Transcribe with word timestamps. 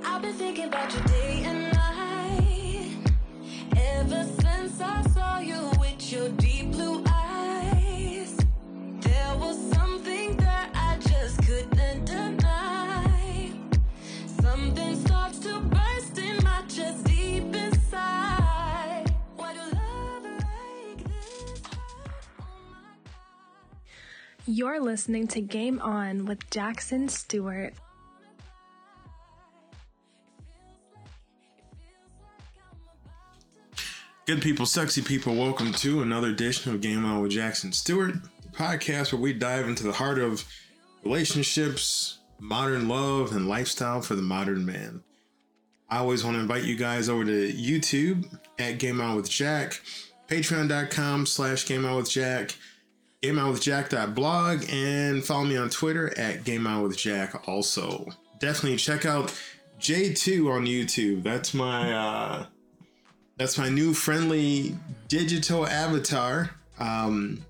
I've 0.04 0.22
been 0.22 0.34
thinking 0.34 0.66
about 0.66 0.94
you 0.94 1.02
day 1.02 1.44
and 1.46 1.74
night. 1.74 3.12
Ever 3.76 4.24
since 4.42 4.82
I 4.82 5.02
saw 5.14 5.40
you 5.40 5.72
with 5.80 6.12
your 6.12 6.30
deep 6.30 6.72
blue 6.72 7.04
eyes, 7.08 8.36
there 9.00 9.36
was 9.38 9.58
something 9.72 10.38
that 10.38 10.72
I 10.74 10.98
just 10.98 11.38
couldn't 11.46 12.06
deny. 12.06 13.52
Something 14.42 14.96
starts 15.06 15.40
to 15.40 15.60
burst 15.60 16.18
in 16.18 16.44
my 16.44 16.62
chest 16.68 17.06
deep 17.06 17.56
inside. 17.56 19.14
Why 19.36 19.54
do 19.54 19.60
love 19.60 20.24
like 20.24 21.04
this? 21.08 21.62
You're 24.46 24.80
listening 24.80 25.28
to 25.28 25.42
Game 25.42 25.80
On 25.82 26.26
with 26.26 26.50
Jackson 26.50 27.08
Stuart. 27.08 27.74
Good 34.28 34.42
people, 34.44 34.68
sexy 34.68 35.02
people, 35.02 35.34
welcome 35.34 35.74
to 35.74 36.04
another 36.04 36.28
edition 36.28 36.72
of 36.74 36.80
Game 36.80 37.04
On 37.06 37.22
with 37.24 37.32
Jackson 37.32 37.72
Stuart, 37.74 38.14
the 38.44 38.50
podcast 38.50 39.12
where 39.12 39.22
we 39.22 39.34
dive 39.34 39.68
into 39.68 39.82
the 39.82 39.94
heart 39.94 40.20
of 40.20 40.46
relationships, 41.04 42.20
modern 42.40 42.88
love, 42.88 43.32
and 43.32 43.50
lifestyle 43.50 44.00
for 44.00 44.14
the 44.14 44.22
modern 44.22 44.64
man. 44.64 45.02
I 45.90 45.98
always 45.98 46.24
want 46.24 46.36
to 46.36 46.42
invite 46.42 46.66
you 46.66 46.78
guys 46.78 47.10
over 47.10 47.26
to 47.26 47.52
YouTube 47.52 48.38
at 48.60 48.78
Game 48.78 49.02
On 49.02 49.16
with 49.16 49.28
Jack, 49.28 49.82
patreon.com 50.28 51.26
slash 51.26 51.66
Game 51.66 51.84
On 51.84 51.96
with 51.98 52.10
Jack, 52.12 52.56
Game 53.24 53.40
On 53.40 53.52
with 53.52 53.62
gameonwithjack.blog, 53.62 54.66
and 54.72 55.24
follow 55.26 55.46
me 55.46 55.58
on 55.58 55.72
Twitter 55.72 56.16
at 56.18 56.44
Game 56.44 56.68
On 56.68 56.84
with 56.84 56.96
Jack 56.96 57.48
also. 57.48 58.08
Definitely 58.40 58.78
check 58.78 59.04
out 59.04 59.36
J2 59.80 60.52
on 60.52 60.66
YouTube. 60.68 61.24
That's 61.24 61.56
my 61.56 61.92
uh 61.92 62.46
that's 63.42 63.58
my 63.58 63.70
new 63.70 63.92
friendly 63.92 64.76
digital 65.08 65.66
avatar. 65.66 66.52
Um, 66.80 67.44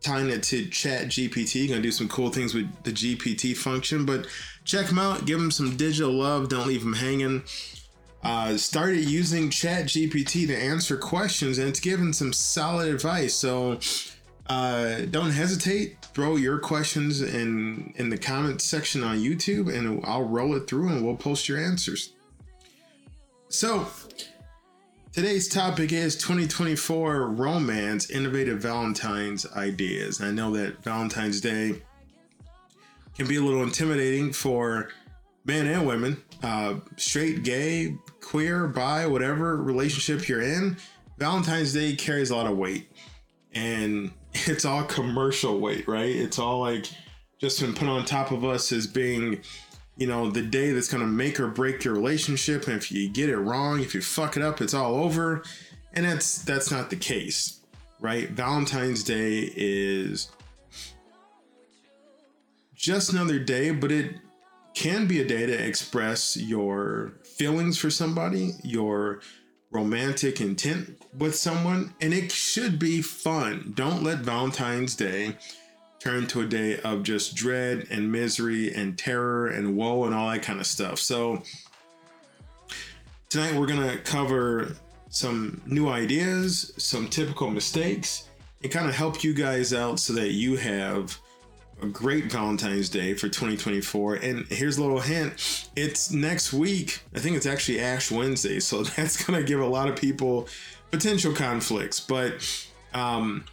tying 0.00 0.30
it 0.30 0.44
to 0.44 0.66
Chat 0.68 1.08
GPT. 1.08 1.68
Gonna 1.68 1.82
do 1.82 1.90
some 1.90 2.08
cool 2.08 2.30
things 2.30 2.54
with 2.54 2.70
the 2.84 2.92
GPT 2.92 3.56
function, 3.56 4.06
but 4.06 4.28
check 4.64 4.86
them 4.86 5.00
out. 5.00 5.26
Give 5.26 5.40
them 5.40 5.50
some 5.50 5.76
digital 5.76 6.12
love. 6.12 6.48
Don't 6.48 6.68
leave 6.68 6.84
them 6.84 6.94
hanging. 6.94 7.42
Uh, 8.22 8.56
started 8.56 9.04
using 9.04 9.50
Chat 9.50 9.86
GPT 9.86 10.46
to 10.46 10.56
answer 10.56 10.96
questions, 10.96 11.58
and 11.58 11.68
it's 11.68 11.80
given 11.80 12.12
some 12.12 12.32
solid 12.32 12.94
advice. 12.94 13.34
So 13.34 13.80
uh, 14.46 15.00
don't 15.10 15.32
hesitate. 15.32 15.96
Throw 16.14 16.36
your 16.36 16.60
questions 16.60 17.20
in 17.20 17.92
in 17.96 18.10
the 18.10 18.18
comment 18.18 18.60
section 18.60 19.02
on 19.02 19.18
YouTube, 19.18 19.74
and 19.76 20.04
I'll 20.04 20.22
roll 20.22 20.54
it 20.54 20.68
through, 20.68 20.88
and 20.88 21.04
we'll 21.04 21.16
post 21.16 21.48
your 21.48 21.58
answers. 21.58 22.12
So 23.48 23.86
Today's 25.12 25.46
topic 25.46 25.92
is 25.92 26.16
2024 26.16 27.32
romance, 27.32 28.08
innovative 28.08 28.60
Valentine's 28.60 29.44
ideas. 29.52 30.22
I 30.22 30.30
know 30.30 30.52
that 30.52 30.82
Valentine's 30.82 31.42
Day 31.42 31.82
can 33.14 33.28
be 33.28 33.36
a 33.36 33.42
little 33.42 33.62
intimidating 33.62 34.32
for 34.32 34.88
men 35.44 35.66
and 35.66 35.86
women, 35.86 36.22
uh, 36.42 36.76
straight, 36.96 37.42
gay, 37.42 37.98
queer, 38.22 38.66
bi, 38.66 39.06
whatever 39.06 39.58
relationship 39.58 40.26
you're 40.30 40.40
in. 40.40 40.78
Valentine's 41.18 41.74
Day 41.74 41.94
carries 41.94 42.30
a 42.30 42.36
lot 42.36 42.46
of 42.46 42.56
weight, 42.56 42.90
and 43.52 44.12
it's 44.32 44.64
all 44.64 44.82
commercial 44.84 45.60
weight, 45.60 45.86
right? 45.86 46.08
It's 46.08 46.38
all 46.38 46.60
like 46.60 46.86
just 47.38 47.60
been 47.60 47.74
put 47.74 47.86
on 47.86 48.06
top 48.06 48.30
of 48.30 48.46
us 48.46 48.72
as 48.72 48.86
being 48.86 49.42
you 50.02 50.08
know, 50.08 50.28
the 50.28 50.42
day 50.42 50.72
that's 50.72 50.88
going 50.88 51.00
to 51.00 51.08
make 51.08 51.38
or 51.38 51.46
break 51.46 51.84
your 51.84 51.94
relationship. 51.94 52.66
And 52.66 52.74
if 52.74 52.90
you 52.90 53.08
get 53.08 53.28
it 53.28 53.36
wrong, 53.36 53.78
if 53.78 53.94
you 53.94 54.00
fuck 54.00 54.36
it 54.36 54.42
up, 54.42 54.60
it's 54.60 54.74
all 54.74 54.96
over. 54.96 55.44
And 55.92 56.04
that's 56.04 56.42
that's 56.42 56.72
not 56.72 56.90
the 56.90 56.96
case, 56.96 57.60
right? 58.00 58.28
Valentine's 58.28 59.04
Day 59.04 59.52
is 59.54 60.32
just 62.74 63.12
another 63.12 63.38
day, 63.38 63.70
but 63.70 63.92
it 63.92 64.16
can 64.74 65.06
be 65.06 65.20
a 65.20 65.24
day 65.24 65.46
to 65.46 65.52
express 65.52 66.36
your 66.36 67.12
feelings 67.22 67.78
for 67.78 67.88
somebody, 67.88 68.54
your 68.64 69.20
romantic 69.70 70.40
intent 70.40 71.00
with 71.16 71.36
someone, 71.36 71.94
and 72.00 72.12
it 72.12 72.32
should 72.32 72.80
be 72.80 73.02
fun. 73.02 73.72
Don't 73.76 74.02
let 74.02 74.18
Valentine's 74.18 74.96
Day 74.96 75.36
turn 76.02 76.26
to 76.26 76.40
a 76.40 76.46
day 76.46 76.80
of 76.80 77.04
just 77.04 77.36
dread 77.36 77.86
and 77.88 78.10
misery 78.10 78.74
and 78.74 78.98
terror 78.98 79.46
and 79.46 79.76
woe 79.76 80.04
and 80.04 80.12
all 80.12 80.28
that 80.28 80.42
kind 80.42 80.58
of 80.58 80.66
stuff. 80.66 80.98
So, 80.98 81.42
tonight 83.28 83.54
we're 83.54 83.66
going 83.66 83.88
to 83.88 83.98
cover 83.98 84.74
some 85.10 85.62
new 85.64 85.88
ideas, 85.88 86.72
some 86.76 87.06
typical 87.06 87.50
mistakes, 87.50 88.28
and 88.64 88.72
kind 88.72 88.88
of 88.88 88.96
help 88.96 89.22
you 89.22 89.32
guys 89.32 89.72
out 89.72 90.00
so 90.00 90.12
that 90.14 90.30
you 90.30 90.56
have 90.56 91.16
a 91.80 91.86
great 91.86 92.32
Valentine's 92.32 92.88
Day 92.88 93.14
for 93.14 93.28
2024. 93.28 94.16
And 94.16 94.46
here's 94.48 94.78
a 94.78 94.82
little 94.82 95.00
hint 95.00 95.68
it's 95.76 96.10
next 96.10 96.52
week. 96.52 97.00
I 97.14 97.20
think 97.20 97.36
it's 97.36 97.46
actually 97.46 97.80
Ash 97.80 98.10
Wednesday. 98.10 98.58
So, 98.58 98.82
that's 98.96 99.24
going 99.24 99.40
to 99.40 99.46
give 99.46 99.60
a 99.60 99.66
lot 99.66 99.88
of 99.88 99.94
people 99.94 100.48
potential 100.90 101.32
conflicts. 101.32 102.00
But, 102.00 102.44
um, 102.92 103.44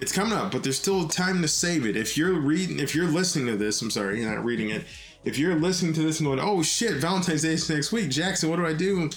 it's 0.00 0.12
coming 0.12 0.36
up, 0.36 0.52
but 0.52 0.62
there's 0.62 0.78
still 0.78 1.08
time 1.08 1.40
to 1.42 1.48
save 1.48 1.86
it. 1.86 1.96
If 1.96 2.16
you're 2.16 2.38
reading, 2.38 2.80
if 2.80 2.94
you're 2.94 3.08
listening 3.08 3.46
to 3.46 3.56
this, 3.56 3.80
I'm 3.80 3.90
sorry, 3.90 4.20
you're 4.20 4.30
not 4.30 4.44
reading 4.44 4.70
it. 4.70 4.84
If 5.24 5.38
you're 5.38 5.54
listening 5.54 5.94
to 5.94 6.02
this 6.02 6.20
and 6.20 6.26
going, 6.26 6.38
"Oh 6.40 6.62
shit, 6.62 6.96
Valentine's 6.98 7.42
Day 7.42 7.54
is 7.54 7.68
next 7.68 7.92
week," 7.92 8.10
Jackson, 8.10 8.50
what 8.50 8.56
do 8.56 8.66
I 8.66 8.74
do? 8.74 9.10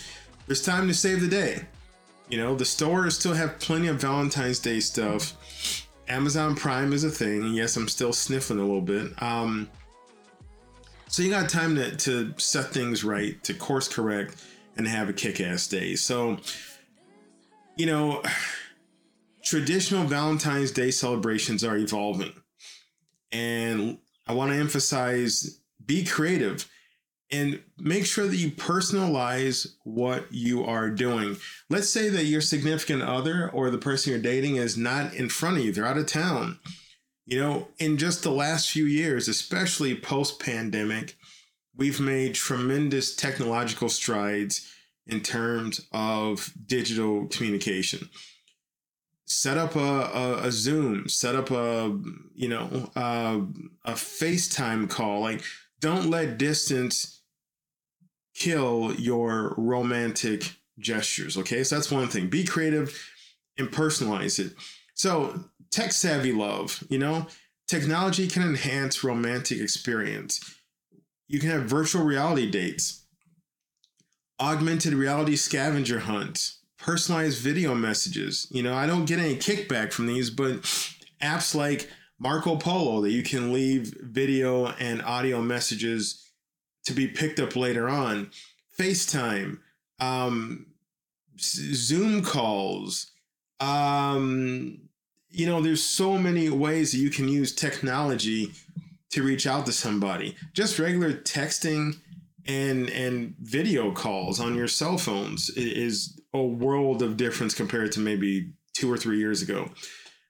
There's 0.47 0.63
time 0.63 0.87
to 0.87 0.93
save 0.93 1.21
the 1.21 1.27
day. 1.27 1.65
You 2.29 2.37
know, 2.37 2.55
the 2.55 2.65
stores 2.65 3.17
still 3.17 3.33
have 3.33 3.59
plenty 3.59 3.87
of 3.87 4.01
Valentine's 4.01 4.59
Day 4.59 4.79
stuff. 4.79 5.35
Amazon 6.07 6.55
Prime 6.55 6.93
is 6.93 7.03
a 7.03 7.11
thing. 7.11 7.53
Yes, 7.53 7.75
I'm 7.75 7.87
still 7.87 8.13
sniffling 8.13 8.59
a 8.59 8.63
little 8.63 8.81
bit. 8.81 9.21
Um, 9.21 9.69
so 11.07 11.21
you 11.21 11.29
got 11.29 11.49
time 11.49 11.75
to 11.75 11.95
to 11.95 12.33
set 12.37 12.71
things 12.71 13.03
right, 13.03 13.43
to 13.43 13.53
course 13.53 13.87
correct, 13.87 14.43
and 14.77 14.87
have 14.87 15.09
a 15.09 15.13
kick-ass 15.13 15.67
day. 15.67 15.95
So, 15.95 16.37
you 17.75 17.85
know 17.85 18.23
traditional 19.49 20.05
Valentine's 20.05 20.71
Day 20.71 20.91
celebrations 20.91 21.63
are 21.63 21.75
evolving. 21.75 22.33
And 23.31 23.97
I 24.27 24.33
want 24.33 24.51
to 24.51 24.57
emphasize 24.57 25.59
be 25.83 26.05
creative. 26.05 26.69
and 27.31 27.61
make 27.77 28.05
sure 28.05 28.27
that 28.27 28.35
you 28.35 28.51
personalize 28.51 29.75
what 29.83 30.25
you 30.31 30.65
are 30.65 30.89
doing. 30.89 31.37
Let's 31.69 31.89
say 31.89 32.09
that 32.09 32.25
your 32.25 32.41
significant 32.41 33.03
other 33.03 33.49
or 33.49 33.69
the 33.69 33.77
person 33.77 34.11
you're 34.11 34.21
dating 34.21 34.55
is 34.55 34.77
not 34.77 35.13
in 35.13 35.29
front 35.29 35.57
of 35.57 35.63
you, 35.63 35.71
they're 35.71 35.85
out 35.85 35.97
of 35.97 36.07
town. 36.07 36.59
You 37.25 37.39
know, 37.39 37.67
in 37.77 37.97
just 37.97 38.23
the 38.23 38.31
last 38.31 38.71
few 38.71 38.85
years, 38.85 39.27
especially 39.27 39.93
post 39.95 40.39
pandemic, 40.39 41.15
we've 41.75 41.99
made 41.99 42.33
tremendous 42.33 43.15
technological 43.15 43.89
strides 43.89 44.67
in 45.05 45.21
terms 45.21 45.87
of 45.91 46.51
digital 46.65 47.27
communication. 47.27 48.09
Set 49.29 49.57
up 49.57 49.75
a, 49.75 49.79
a, 49.79 50.47
a 50.47 50.51
Zoom, 50.51 51.07
set 51.07 51.35
up 51.35 51.51
a, 51.51 51.95
you 52.33 52.49
know, 52.49 52.89
a, 52.95 53.41
a 53.85 53.93
FaceTime 53.93 54.89
call. 54.89 55.21
Like, 55.21 55.43
don't 55.79 56.09
let 56.09 56.39
distance 56.39 57.21
kill 58.33 58.93
your 58.95 59.53
romantic 59.55 60.55
gestures. 60.79 61.37
Okay, 61.37 61.63
so 61.63 61.75
that's 61.75 61.91
one 61.91 62.07
thing. 62.07 62.27
Be 62.27 62.43
creative 62.43 62.97
and 63.57 63.69
personalize 63.69 64.39
it. 64.39 64.53
So, 64.95 65.45
tech 65.71 65.91
savvy 65.91 66.31
love, 66.31 66.83
you 66.89 66.97
know, 66.97 67.27
technology 67.67 68.27
can 68.27 68.41
enhance 68.41 69.03
romantic 69.03 69.59
experience. 69.59 70.55
You 71.27 71.39
can 71.39 71.49
have 71.49 71.63
virtual 71.63 72.03
reality 72.03 72.49
dates, 72.49 73.05
augmented 74.41 74.93
reality 74.93 75.35
scavenger 75.35 75.99
hunts, 75.99 76.58
personalized 76.79 77.39
video 77.39 77.75
messages. 77.75 78.47
You 78.49 78.63
know, 78.63 78.73
I 78.73 78.87
don't 78.87 79.05
get 79.05 79.19
any 79.19 79.35
kickback 79.35 79.91
from 79.93 80.07
these, 80.07 80.29
but 80.29 80.61
apps 81.21 81.53
like 81.53 81.89
Marco 82.17 82.55
Polo 82.55 83.01
that 83.01 83.11
you 83.11 83.23
can 83.23 83.53
leave 83.53 83.93
video 84.01 84.67
and 84.67 85.01
audio 85.01 85.41
messages 85.41 86.25
to 86.85 86.93
be 86.93 87.07
picked 87.07 87.39
up 87.39 87.55
later 87.55 87.87
on, 87.87 88.31
FaceTime, 88.77 89.59
um, 89.99 90.65
Zoom 91.39 92.23
calls. 92.23 93.11
Um, 93.59 94.89
you 95.29 95.45
know, 95.45 95.61
there's 95.61 95.83
so 95.83 96.17
many 96.17 96.49
ways 96.49 96.91
that 96.91 96.97
you 96.97 97.09
can 97.09 97.27
use 97.27 97.53
technology 97.53 98.51
to 99.11 99.23
reach 99.23 99.47
out 99.47 99.65
to 99.65 99.71
somebody. 99.71 100.35
Just 100.53 100.79
regular 100.79 101.13
texting 101.13 101.95
and 102.47 102.89
and 102.89 103.35
video 103.39 103.91
calls 103.91 104.39
on 104.39 104.55
your 104.55 104.67
cell 104.67 104.97
phones 104.97 105.49
is 105.51 106.18
a 106.33 106.43
world 106.43 107.01
of 107.01 107.17
difference 107.17 107.53
compared 107.53 107.91
to 107.93 107.99
maybe 107.99 108.53
two 108.73 108.91
or 108.91 108.97
three 108.97 109.17
years 109.17 109.41
ago. 109.41 109.69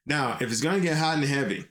Now, 0.06 0.38
if 0.40 0.50
it's 0.50 0.60
gonna 0.60 0.80
get 0.80 0.96
hot 0.96 1.16
and 1.16 1.24
heavy, 1.24 1.66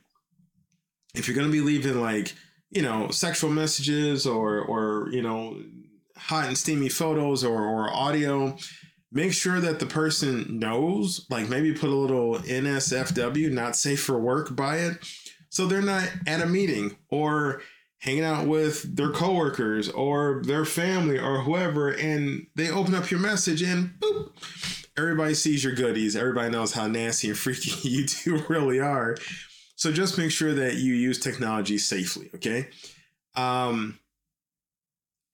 if 1.15 1.27
you're 1.27 1.35
gonna 1.35 1.49
be 1.51 1.61
leaving 1.61 1.99
like 1.99 2.33
you 2.69 2.81
know 2.81 3.09
sexual 3.09 3.49
messages 3.49 4.25
or 4.25 4.59
or 4.59 5.09
you 5.11 5.21
know 5.21 5.61
hot 6.15 6.47
and 6.47 6.57
steamy 6.57 6.89
photos 6.89 7.43
or, 7.43 7.63
or 7.63 7.89
audio 7.89 8.55
make 9.11 9.33
sure 9.33 9.59
that 9.59 9.79
the 9.79 9.85
person 9.85 10.59
knows 10.59 11.25
like 11.29 11.49
maybe 11.49 11.73
put 11.73 11.89
a 11.89 11.95
little 11.95 12.35
nsfw 12.35 13.51
not 13.51 13.75
safe 13.75 14.03
for 14.03 14.19
work 14.19 14.55
by 14.55 14.77
it 14.77 14.97
so 15.49 15.65
they're 15.65 15.81
not 15.81 16.07
at 16.27 16.41
a 16.41 16.45
meeting 16.45 16.95
or 17.09 17.61
hanging 17.99 18.23
out 18.23 18.47
with 18.47 18.95
their 18.95 19.11
coworkers 19.11 19.89
or 19.89 20.41
their 20.45 20.65
family 20.65 21.19
or 21.19 21.41
whoever 21.41 21.89
and 21.89 22.47
they 22.55 22.69
open 22.69 22.95
up 22.95 23.11
your 23.11 23.19
message 23.19 23.61
and 23.61 23.91
boop 23.99 24.31
everybody 24.97 25.33
sees 25.33 25.63
your 25.63 25.73
goodies 25.73 26.15
everybody 26.15 26.49
knows 26.49 26.73
how 26.73 26.87
nasty 26.87 27.27
and 27.29 27.37
freaky 27.37 27.71
you 27.87 28.05
two 28.05 28.43
really 28.47 28.79
are 28.79 29.15
so 29.79 29.93
just 29.93 30.17
make 30.17 30.31
sure 30.31 30.53
that 30.53 30.75
you 30.75 30.93
use 30.93 31.19
technology 31.19 31.77
safely, 31.77 32.29
okay? 32.35 32.67
Um, 33.33 33.97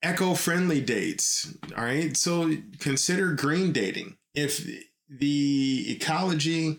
eco-friendly 0.04 0.82
dates, 0.82 1.52
all 1.76 1.82
right? 1.82 2.16
So 2.16 2.52
consider 2.78 3.32
green 3.32 3.72
dating. 3.72 4.18
If 4.34 4.64
the 5.08 5.86
ecology 5.88 6.78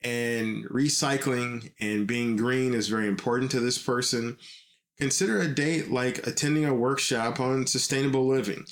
and 0.00 0.64
recycling 0.70 1.70
and 1.78 2.06
being 2.06 2.36
green 2.36 2.72
is 2.72 2.88
very 2.88 3.08
important 3.08 3.50
to 3.50 3.60
this 3.60 3.76
person, 3.76 4.38
consider 4.98 5.40
a 5.40 5.48
date 5.48 5.90
like 5.90 6.26
attending 6.26 6.64
a 6.64 6.74
workshop 6.74 7.40
on 7.40 7.66
sustainable 7.66 8.26
living. 8.26 8.64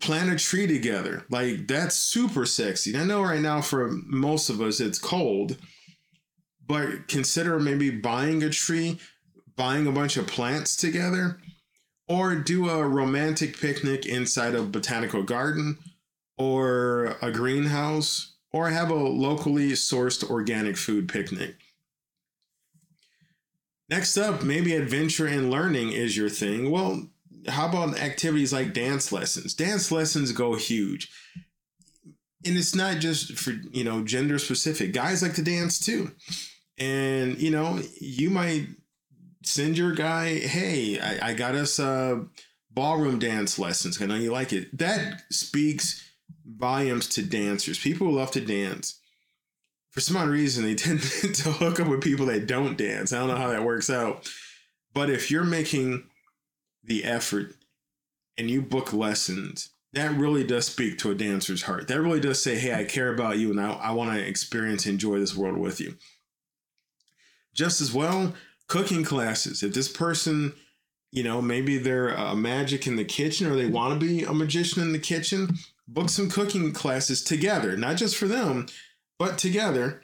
Plant 0.00 0.32
a 0.32 0.36
tree 0.36 0.66
together. 0.66 1.24
Like 1.30 1.68
that's 1.68 1.96
super 1.96 2.46
sexy. 2.46 2.96
I 2.96 3.04
know 3.04 3.22
right 3.22 3.40
now 3.40 3.60
for 3.60 3.90
most 4.06 4.50
of 4.50 4.60
us 4.60 4.80
it's 4.80 4.98
cold 4.98 5.56
but 6.66 7.08
consider 7.08 7.58
maybe 7.58 7.90
buying 7.90 8.42
a 8.42 8.48
tree, 8.48 8.98
buying 9.56 9.86
a 9.86 9.92
bunch 9.92 10.16
of 10.16 10.26
plants 10.26 10.76
together, 10.76 11.38
or 12.08 12.34
do 12.34 12.70
a 12.70 12.86
romantic 12.86 13.58
picnic 13.60 14.06
inside 14.06 14.54
a 14.54 14.62
botanical 14.62 15.22
garden 15.22 15.78
or 16.38 17.16
a 17.20 17.30
greenhouse, 17.30 18.36
or 18.52 18.70
have 18.70 18.90
a 18.90 18.94
locally 18.94 19.72
sourced 19.72 20.28
organic 20.28 20.76
food 20.76 21.08
picnic. 21.08 21.56
Next 23.92 24.16
up, 24.16 24.42
maybe 24.42 24.74
adventure 24.74 25.26
and 25.26 25.50
learning 25.50 25.92
is 25.92 26.16
your 26.16 26.28
thing. 26.28 26.70
Well, 26.70 27.08
how 27.48 27.68
about 27.68 27.98
activities 27.98 28.52
like 28.52 28.72
dance 28.72 29.12
lessons? 29.12 29.54
Dance 29.54 29.92
lessons 29.92 30.32
go 30.32 30.54
huge. 30.54 31.10
And 32.44 32.56
it's 32.56 32.74
not 32.74 32.98
just 32.98 33.38
for, 33.38 33.52
you 33.70 33.84
know, 33.84 34.02
gender 34.02 34.38
specific. 34.38 34.92
Guys 34.92 35.22
like 35.22 35.34
to 35.34 35.42
dance 35.42 35.78
too 35.78 36.10
and 36.78 37.38
you 37.40 37.50
know 37.50 37.80
you 38.00 38.30
might 38.30 38.66
send 39.44 39.76
your 39.76 39.92
guy 39.92 40.38
hey 40.38 40.98
i, 41.00 41.30
I 41.30 41.34
got 41.34 41.54
us 41.54 41.78
uh 41.78 42.20
ballroom 42.70 43.18
dance 43.18 43.58
lessons 43.58 44.00
i 44.00 44.06
know 44.06 44.14
you 44.14 44.32
like 44.32 44.52
it 44.52 44.76
that 44.78 45.22
speaks 45.30 46.10
volumes 46.46 47.06
to 47.08 47.22
dancers 47.22 47.78
people 47.78 48.10
love 48.10 48.30
to 48.32 48.40
dance 48.40 49.00
for 49.92 50.00
some 50.00 50.16
odd 50.16 50.28
reason 50.28 50.64
they 50.64 50.74
tend 50.74 51.00
to 51.00 51.52
hook 51.52 51.78
up 51.78 51.86
with 51.86 52.02
people 52.02 52.26
that 52.26 52.46
don't 52.46 52.76
dance. 52.76 53.12
I 53.12 53.18
don't 53.18 53.28
know 53.28 53.36
how 53.36 53.50
that 53.50 53.64
works 53.64 53.88
out. 53.88 54.28
But 54.92 55.08
if 55.08 55.30
you're 55.30 55.44
making 55.44 56.04
the 56.84 57.04
effort 57.04 57.54
and 58.36 58.50
you 58.50 58.60
book 58.60 58.92
lessons 58.92 59.70
that 59.92 60.16
really 60.16 60.42
does 60.42 60.66
speak 60.66 60.98
to 60.98 61.10
a 61.10 61.14
dancer's 61.14 61.64
heart. 61.64 61.86
That 61.88 62.00
really 62.00 62.20
does 62.20 62.42
say 62.42 62.58
hey 62.58 62.74
i 62.74 62.84
care 62.84 63.12
about 63.12 63.38
you 63.38 63.50
and 63.50 63.60
i, 63.60 63.72
I 63.72 63.92
want 63.92 64.12
to 64.12 64.26
experience 64.26 64.86
and 64.86 64.94
enjoy 64.94 65.18
this 65.18 65.36
world 65.36 65.58
with 65.58 65.80
you. 65.80 65.96
Just 67.54 67.80
as 67.80 67.92
well 67.92 68.34
cooking 68.68 69.04
classes. 69.04 69.62
If 69.62 69.74
this 69.74 69.88
person, 69.88 70.54
you 71.10 71.22
know, 71.22 71.42
maybe 71.42 71.76
they're 71.76 72.08
a 72.08 72.34
magic 72.34 72.86
in 72.86 72.96
the 72.96 73.04
kitchen 73.04 73.46
or 73.46 73.54
they 73.54 73.66
want 73.66 74.00
to 74.00 74.06
be 74.06 74.24
a 74.24 74.32
magician 74.32 74.82
in 74.82 74.92
the 74.92 74.98
kitchen, 74.98 75.56
book 75.86 76.08
some 76.08 76.30
cooking 76.30 76.72
classes 76.72 77.22
together, 77.22 77.76
not 77.76 77.96
just 77.96 78.16
for 78.16 78.26
them, 78.26 78.66
but 79.22 79.38
together. 79.38 80.02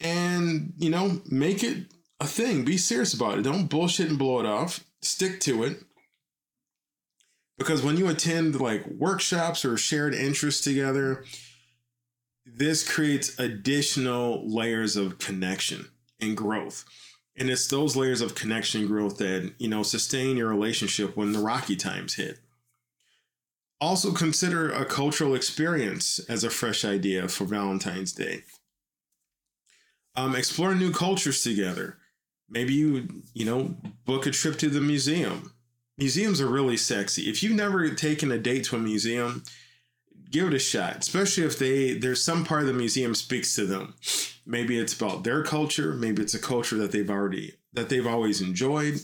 And, 0.00 0.72
you 0.76 0.90
know, 0.90 1.20
make 1.30 1.62
it 1.62 1.86
a 2.18 2.26
thing. 2.26 2.64
Be 2.64 2.76
serious 2.76 3.14
about 3.14 3.38
it. 3.38 3.42
Don't 3.42 3.70
bullshit 3.70 4.08
and 4.08 4.18
blow 4.18 4.40
it 4.40 4.46
off. 4.46 4.80
Stick 5.02 5.38
to 5.42 5.62
it. 5.62 5.84
Because 7.56 7.84
when 7.84 7.96
you 7.96 8.08
attend 8.08 8.60
like 8.60 8.84
workshops 8.88 9.64
or 9.64 9.76
shared 9.76 10.16
interests 10.16 10.64
together, 10.64 11.24
this 12.44 12.86
creates 12.86 13.38
additional 13.38 14.44
layers 14.52 14.96
of 14.96 15.18
connection 15.18 15.86
and 16.20 16.36
growth. 16.36 16.84
And 17.36 17.48
it's 17.48 17.68
those 17.68 17.94
layers 17.94 18.20
of 18.20 18.34
connection 18.34 18.88
growth 18.88 19.18
that, 19.18 19.52
you 19.58 19.68
know, 19.68 19.84
sustain 19.84 20.36
your 20.36 20.48
relationship 20.48 21.16
when 21.16 21.30
the 21.30 21.38
rocky 21.38 21.76
times 21.76 22.14
hit. 22.14 22.40
Also 23.84 24.12
consider 24.12 24.70
a 24.70 24.86
cultural 24.86 25.34
experience 25.34 26.18
as 26.20 26.42
a 26.42 26.48
fresh 26.48 26.86
idea 26.86 27.28
for 27.28 27.44
Valentine's 27.44 28.14
Day. 28.14 28.44
Um, 30.16 30.34
explore 30.34 30.74
new 30.74 30.90
cultures 30.90 31.42
together. 31.42 31.98
Maybe 32.48 32.72
you, 32.72 33.06
you 33.34 33.44
know, 33.44 33.76
book 34.06 34.24
a 34.24 34.30
trip 34.30 34.56
to 34.60 34.70
the 34.70 34.80
museum. 34.80 35.52
Museums 35.98 36.40
are 36.40 36.48
really 36.48 36.78
sexy. 36.78 37.28
If 37.28 37.42
you've 37.42 37.56
never 37.56 37.90
taken 37.90 38.32
a 38.32 38.38
date 38.38 38.64
to 38.64 38.76
a 38.76 38.78
museum, 38.78 39.42
give 40.30 40.46
it 40.46 40.54
a 40.54 40.58
shot, 40.58 40.96
especially 41.00 41.44
if 41.44 41.58
they 41.58 41.92
there's 41.92 42.24
some 42.24 42.42
part 42.42 42.62
of 42.62 42.68
the 42.68 42.72
museum 42.72 43.14
speaks 43.14 43.54
to 43.56 43.66
them. 43.66 43.96
Maybe 44.46 44.78
it's 44.78 44.94
about 44.94 45.24
their 45.24 45.42
culture, 45.42 45.92
maybe 45.92 46.22
it's 46.22 46.32
a 46.32 46.38
culture 46.38 46.78
that 46.78 46.90
they've 46.90 47.10
already 47.10 47.58
that 47.74 47.90
they've 47.90 48.06
always 48.06 48.40
enjoyed. 48.40 49.00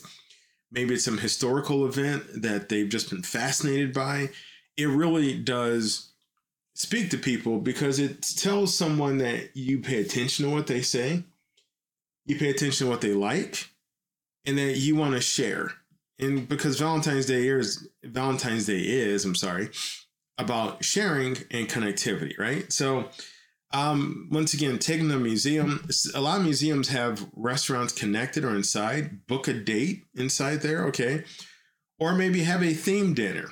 Maybe 0.72 0.94
it's 0.94 1.04
some 1.04 1.18
historical 1.18 1.84
event 1.84 2.22
that 2.40 2.70
they've 2.70 2.88
just 2.88 3.10
been 3.10 3.22
fascinated 3.22 3.92
by. 3.92 4.30
It 4.80 4.88
really 4.88 5.38
does 5.38 6.12
speak 6.74 7.10
to 7.10 7.18
people 7.18 7.58
because 7.58 7.98
it 7.98 8.22
tells 8.22 8.74
someone 8.74 9.18
that 9.18 9.56
you 9.56 9.80
pay 9.80 10.00
attention 10.00 10.46
to 10.46 10.50
what 10.50 10.66
they 10.66 10.82
say, 10.82 11.24
you 12.26 12.38
pay 12.38 12.50
attention 12.50 12.86
to 12.86 12.90
what 12.90 13.00
they 13.00 13.12
like, 13.12 13.68
and 14.46 14.56
that 14.58 14.78
you 14.78 14.96
want 14.96 15.14
to 15.14 15.20
share. 15.20 15.72
And 16.18 16.48
because 16.48 16.78
Valentine's 16.78 17.26
Day 17.26 17.48
is 17.48 17.88
Valentine's 18.02 18.66
Day 18.66 18.80
is, 18.80 19.24
I'm 19.24 19.34
sorry, 19.34 19.70
about 20.38 20.84
sharing 20.84 21.36
and 21.50 21.68
connectivity, 21.68 22.38
right? 22.38 22.72
So, 22.72 23.08
um, 23.72 24.28
once 24.32 24.52
again, 24.52 24.78
taking 24.78 25.08
the 25.08 25.18
museum, 25.18 25.86
a 26.14 26.20
lot 26.20 26.38
of 26.38 26.44
museums 26.44 26.88
have 26.88 27.26
restaurants 27.36 27.92
connected 27.92 28.44
or 28.44 28.54
inside. 28.54 29.26
Book 29.26 29.46
a 29.48 29.52
date 29.52 30.06
inside 30.14 30.60
there, 30.62 30.86
okay? 30.86 31.24
or 32.00 32.14
maybe 32.14 32.42
have 32.42 32.62
a 32.62 32.72
themed 32.72 33.14
dinner. 33.14 33.50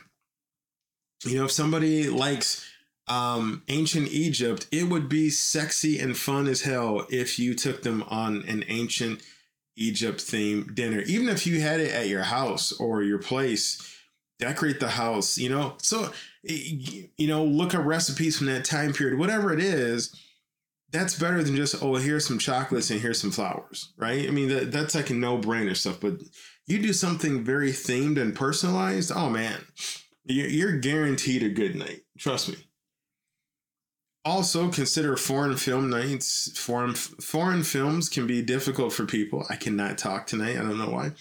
You 1.24 1.38
know, 1.38 1.44
if 1.44 1.52
somebody 1.52 2.08
likes 2.08 2.68
um, 3.08 3.62
ancient 3.68 4.08
Egypt, 4.08 4.66
it 4.70 4.84
would 4.84 5.08
be 5.08 5.30
sexy 5.30 5.98
and 5.98 6.16
fun 6.16 6.46
as 6.46 6.62
hell 6.62 7.06
if 7.10 7.38
you 7.38 7.54
took 7.54 7.82
them 7.82 8.04
on 8.08 8.44
an 8.46 8.64
ancient 8.68 9.22
Egypt 9.76 10.20
themed 10.20 10.74
dinner. 10.74 11.00
Even 11.02 11.28
if 11.28 11.46
you 11.46 11.60
had 11.60 11.80
it 11.80 11.92
at 11.92 12.08
your 12.08 12.24
house 12.24 12.72
or 12.72 13.02
your 13.02 13.18
place, 13.18 13.98
decorate 14.38 14.80
the 14.80 14.88
house, 14.88 15.38
you 15.38 15.48
know. 15.48 15.74
So, 15.78 16.10
you 16.42 17.26
know, 17.26 17.44
look 17.44 17.74
at 17.74 17.84
recipes 17.84 18.36
from 18.36 18.46
that 18.48 18.64
time 18.64 18.92
period, 18.92 19.18
whatever 19.18 19.52
it 19.52 19.60
is. 19.60 20.14
That's 20.90 21.18
better 21.18 21.42
than 21.42 21.54
just 21.54 21.82
oh 21.82 21.96
here's 21.96 22.26
some 22.26 22.38
chocolates 22.38 22.90
and 22.90 22.98
here's 22.98 23.20
some 23.20 23.30
flowers, 23.30 23.92
right? 23.98 24.26
I 24.26 24.30
mean 24.30 24.48
that, 24.48 24.72
that's 24.72 24.94
like 24.94 25.10
a 25.10 25.14
no 25.14 25.36
brainer 25.36 25.76
stuff. 25.76 26.00
But 26.00 26.14
you 26.66 26.78
do 26.80 26.94
something 26.94 27.44
very 27.44 27.72
themed 27.72 28.18
and 28.18 28.34
personalized. 28.34 29.12
Oh 29.14 29.28
man, 29.28 29.60
you're, 30.28 30.78
guaranteed 30.78 31.42
a 31.42 31.48
good 31.48 31.74
night. 31.74 32.02
Trust 32.18 32.50
me. 32.50 32.56
Also 34.24 34.68
consider 34.68 35.16
foreign 35.16 35.56
film 35.56 35.88
nights. 35.88 36.50
Foreign 36.58 36.94
foreign 36.94 37.62
films 37.62 38.08
can 38.08 38.26
be 38.26 38.42
difficult 38.42 38.92
for 38.92 39.06
people. 39.06 39.46
I 39.48 39.56
cannot 39.56 39.96
talk 39.96 40.26
tonight. 40.26 40.56
I 40.56 40.60
don't 40.60 40.78
know 40.78 40.90
why. 40.90 41.12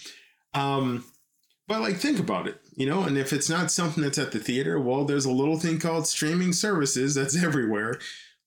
Um 0.52 1.04
but 1.66 1.80
like 1.80 1.96
think 1.96 2.18
about 2.18 2.46
it 2.46 2.60
you 2.76 2.86
know? 2.86 3.02
And 3.02 3.16
if 3.18 3.32
it's 3.32 3.48
not 3.48 3.70
something 3.70 4.02
that's 4.02 4.18
at 4.18 4.32
the 4.32 4.38
theater 4.38 4.78
well 4.78 5.04
there's 5.04 5.24
a 5.24 5.32
little 5.32 5.58
thing 5.58 5.78
called 5.78 6.06
streaming 6.06 6.52
services 6.52 7.14
that's 7.14 7.36
everywhere. 7.42 7.98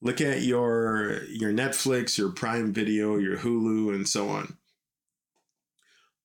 Look 0.02 0.22
at 0.22 0.42
your 0.44 1.24
your 1.30 1.52
netflix 1.52 2.18
your 2.18 2.30
prime 2.30 2.72
video 2.72 3.18
your 3.18 3.38
hulu 3.38 3.96
and 3.96 4.08
so 4.08 4.30
on. 4.30 4.58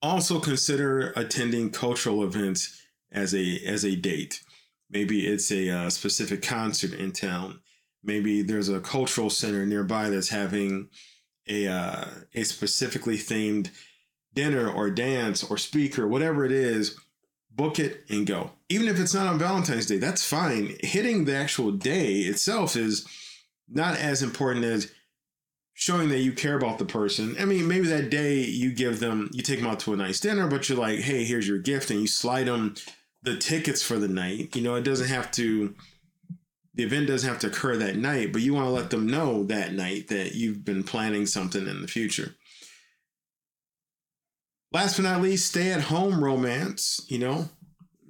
Also 0.02 0.40
consider 0.40 1.12
attending 1.16 1.70
cultural 1.70 2.22
events 2.22 2.85
as 3.16 3.34
a 3.34 3.58
as 3.66 3.84
a 3.84 3.96
date 3.96 4.42
maybe 4.88 5.26
it's 5.26 5.50
a 5.50 5.68
uh, 5.68 5.90
specific 5.90 6.42
concert 6.42 6.92
in 6.92 7.10
town 7.10 7.58
maybe 8.04 8.42
there's 8.42 8.68
a 8.68 8.80
cultural 8.80 9.28
center 9.28 9.66
nearby 9.66 10.08
that's 10.08 10.28
having 10.28 10.88
a 11.48 11.66
uh, 11.66 12.04
a 12.34 12.44
specifically 12.44 13.16
themed 13.16 13.70
dinner 14.36 14.70
or 14.70 14.90
dance 14.90 15.42
or 15.42 15.58
speaker, 15.58 16.06
whatever 16.06 16.44
it 16.44 16.52
is, 16.52 16.96
book 17.50 17.80
it 17.80 18.04
and 18.08 18.26
go. 18.26 18.52
Even 18.68 18.86
if 18.86 19.00
it's 19.00 19.14
not 19.14 19.26
on 19.26 19.38
Valentine's 19.38 19.86
Day, 19.86 19.98
that's 19.98 20.24
fine. 20.24 20.76
Hitting 20.80 21.24
the 21.24 21.34
actual 21.34 21.72
day 21.72 22.18
itself 22.20 22.76
is 22.76 23.06
not 23.68 23.96
as 23.96 24.22
important 24.22 24.64
as 24.64 24.92
showing 25.72 26.08
that 26.10 26.20
you 26.20 26.32
care 26.32 26.56
about 26.56 26.78
the 26.78 26.84
person. 26.84 27.34
I 27.40 27.44
mean, 27.44 27.66
maybe 27.66 27.86
that 27.88 28.10
day 28.10 28.40
you 28.40 28.72
give 28.72 29.00
them, 29.00 29.30
you 29.32 29.42
take 29.42 29.58
them 29.58 29.68
out 29.68 29.80
to 29.80 29.92
a 29.92 29.96
nice 29.96 30.20
dinner, 30.20 30.46
but 30.46 30.68
you're 30.68 30.78
like, 30.78 31.00
hey, 31.00 31.24
here's 31.24 31.48
your 31.48 31.58
gift, 31.58 31.90
and 31.90 32.00
you 32.00 32.06
slide 32.06 32.46
them 32.46 32.74
the 33.26 33.36
tickets 33.36 33.82
for 33.82 33.98
the 33.98 34.08
night. 34.08 34.56
You 34.56 34.62
know, 34.62 34.76
it 34.76 34.84
doesn't 34.84 35.08
have 35.08 35.30
to 35.32 35.74
the 36.74 36.84
event 36.84 37.08
doesn't 37.08 37.28
have 37.28 37.38
to 37.40 37.46
occur 37.46 37.76
that 37.76 37.96
night, 37.96 38.32
but 38.32 38.42
you 38.42 38.54
want 38.54 38.66
to 38.66 38.70
let 38.70 38.90
them 38.90 39.06
know 39.06 39.44
that 39.44 39.72
night 39.72 40.08
that 40.08 40.34
you've 40.34 40.64
been 40.64 40.84
planning 40.84 41.24
something 41.24 41.66
in 41.66 41.80
the 41.80 41.88
future. 41.88 42.34
Last 44.72 44.96
but 44.96 45.04
not 45.04 45.22
least, 45.22 45.48
stay 45.48 45.72
at 45.72 45.82
home 45.82 46.22
romance. 46.22 47.00
You 47.08 47.18
know, 47.18 47.48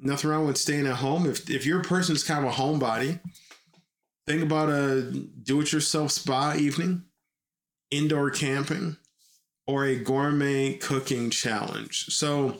nothing 0.01 0.31
wrong 0.31 0.47
with 0.47 0.59
staying 0.59 0.87
at 0.87 0.97
home. 0.97 1.27
If 1.27 1.49
if 1.49 1.65
your 1.65 1.83
person's 1.83 2.25
kind 2.25 2.45
of 2.45 2.53
a 2.53 2.57
homebody, 2.57 3.21
think 4.27 4.43
about 4.43 4.69
a 4.69 5.03
do-it-yourself 5.43 6.11
spa 6.11 6.55
evening, 6.57 7.05
indoor 7.91 8.31
camping, 8.31 8.97
or 9.67 9.85
a 9.85 9.97
gourmet 9.97 10.75
cooking 10.75 11.31
challenge. 11.31 12.07
So 12.07 12.59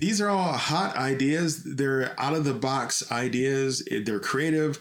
these 0.00 0.20
are 0.20 0.28
all 0.28 0.52
hot 0.52 0.96
ideas. 0.96 1.62
They're 1.62 2.18
out 2.18 2.34
of 2.34 2.44
the 2.44 2.54
box 2.54 3.10
ideas. 3.12 3.86
They're 4.04 4.20
creative 4.20 4.80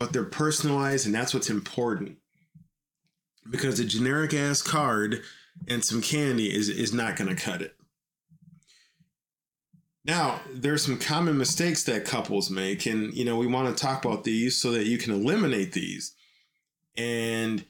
but 0.00 0.14
they're 0.14 0.24
personalized, 0.24 1.06
and 1.06 1.14
that's 1.14 1.32
what's 1.32 1.50
important. 1.50 2.16
Because 3.48 3.78
a 3.78 3.84
generic 3.84 4.32
ass 4.34 4.62
card 4.62 5.22
and 5.68 5.84
some 5.84 6.00
candy 6.00 6.52
is 6.52 6.68
is 6.68 6.92
not 6.92 7.16
going 7.16 7.28
to 7.28 7.40
cut 7.40 7.62
it. 7.62 7.76
Now, 10.04 10.40
there's 10.52 10.82
some 10.82 10.98
common 10.98 11.36
mistakes 11.36 11.84
that 11.84 12.06
couples 12.06 12.50
make, 12.50 12.86
and 12.86 13.12
you 13.12 13.24
know 13.24 13.36
we 13.36 13.46
want 13.46 13.76
to 13.76 13.80
talk 13.80 14.04
about 14.04 14.24
these 14.24 14.56
so 14.56 14.72
that 14.72 14.86
you 14.86 14.96
can 14.96 15.12
eliminate 15.12 15.72
these 15.72 16.14
and 16.96 17.64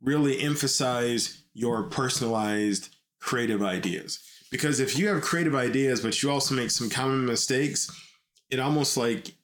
really 0.00 0.40
emphasize 0.40 1.42
your 1.52 1.84
personalized 1.84 2.94
creative 3.20 3.62
ideas. 3.62 4.20
Because 4.52 4.80
if 4.80 4.98
you 4.98 5.08
have 5.08 5.22
creative 5.22 5.54
ideas, 5.54 6.02
but 6.02 6.22
you 6.22 6.30
also 6.30 6.54
make 6.54 6.70
some 6.70 6.90
common 6.90 7.24
mistakes, 7.24 7.90
it 8.50 8.60
almost 8.60 8.98
like 8.98 9.34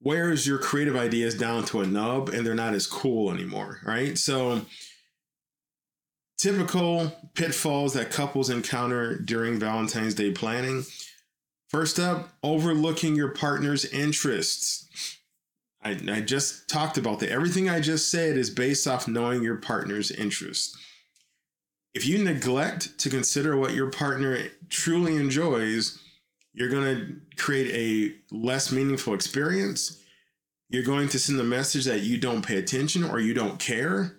wears 0.00 0.46
your 0.46 0.58
creative 0.58 0.96
ideas 0.96 1.34
down 1.36 1.64
to 1.66 1.82
a 1.82 1.86
nub 1.86 2.30
and 2.30 2.44
they're 2.44 2.54
not 2.54 2.74
as 2.74 2.86
cool 2.86 3.30
anymore, 3.30 3.78
right? 3.84 4.16
So, 4.16 4.62
typical 6.38 7.12
pitfalls 7.34 7.92
that 7.92 8.10
couples 8.10 8.48
encounter 8.48 9.18
during 9.18 9.60
Valentine's 9.60 10.14
Day 10.14 10.32
planning. 10.32 10.84
First 11.68 11.98
up, 12.00 12.30
overlooking 12.42 13.14
your 13.14 13.28
partner's 13.28 13.84
interests. 13.84 15.18
I, 15.84 15.90
I 16.10 16.20
just 16.22 16.68
talked 16.70 16.96
about 16.96 17.20
that. 17.20 17.30
Everything 17.30 17.68
I 17.68 17.80
just 17.80 18.10
said 18.10 18.38
is 18.38 18.48
based 18.48 18.88
off 18.88 19.06
knowing 19.06 19.42
your 19.42 19.56
partner's 19.56 20.10
interests. 20.10 20.76
If 21.94 22.06
you 22.06 22.24
neglect 22.24 22.98
to 23.00 23.10
consider 23.10 23.56
what 23.56 23.74
your 23.74 23.90
partner 23.90 24.38
truly 24.70 25.16
enjoys, 25.16 26.02
you're 26.54 26.70
going 26.70 26.96
to 26.96 27.16
create 27.36 27.70
a 28.30 28.34
less 28.34 28.72
meaningful 28.72 29.14
experience. 29.14 30.02
You're 30.68 30.84
going 30.84 31.08
to 31.08 31.18
send 31.18 31.38
a 31.38 31.44
message 31.44 31.84
that 31.84 32.00
you 32.00 32.18
don't 32.18 32.44
pay 32.44 32.56
attention 32.56 33.04
or 33.04 33.20
you 33.20 33.34
don't 33.34 33.58
care. 33.58 34.16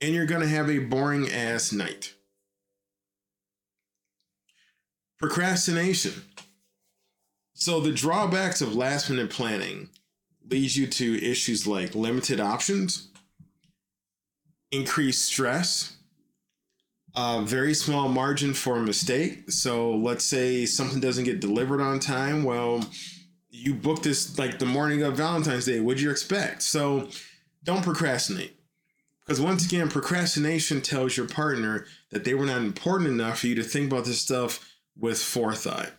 And 0.00 0.14
you're 0.14 0.26
going 0.26 0.42
to 0.42 0.48
have 0.48 0.70
a 0.70 0.78
boring 0.78 1.30
ass 1.30 1.72
night. 1.72 2.14
Procrastination. 5.18 6.12
So, 7.54 7.80
the 7.80 7.90
drawbacks 7.90 8.60
of 8.60 8.76
last 8.76 9.10
minute 9.10 9.30
planning 9.30 9.88
leads 10.48 10.76
you 10.76 10.86
to 10.86 11.24
issues 11.24 11.66
like 11.66 11.96
limited 11.96 12.38
options, 12.38 13.08
increased 14.70 15.24
stress, 15.24 15.97
a 17.18 17.42
very 17.42 17.74
small 17.74 18.08
margin 18.08 18.54
for 18.54 18.76
a 18.76 18.82
mistake. 18.82 19.50
So 19.50 19.90
let's 19.90 20.24
say 20.24 20.66
something 20.66 21.00
doesn't 21.00 21.24
get 21.24 21.40
delivered 21.40 21.80
on 21.80 21.98
time. 21.98 22.44
Well, 22.44 22.88
you 23.50 23.74
booked 23.74 24.04
this 24.04 24.38
like 24.38 24.60
the 24.60 24.66
morning 24.66 25.02
of 25.02 25.16
Valentine's 25.16 25.64
Day. 25.64 25.80
What'd 25.80 26.00
you 26.00 26.12
expect? 26.12 26.62
So 26.62 27.08
don't 27.64 27.82
procrastinate. 27.82 28.54
Because 29.20 29.40
once 29.40 29.66
again, 29.66 29.88
procrastination 29.90 30.80
tells 30.80 31.16
your 31.16 31.26
partner 31.26 31.86
that 32.12 32.24
they 32.24 32.34
were 32.34 32.46
not 32.46 32.62
important 32.62 33.10
enough 33.10 33.40
for 33.40 33.48
you 33.48 33.56
to 33.56 33.64
think 33.64 33.90
about 33.90 34.04
this 34.04 34.20
stuff 34.20 34.76
with 34.96 35.20
forethought. 35.20 35.90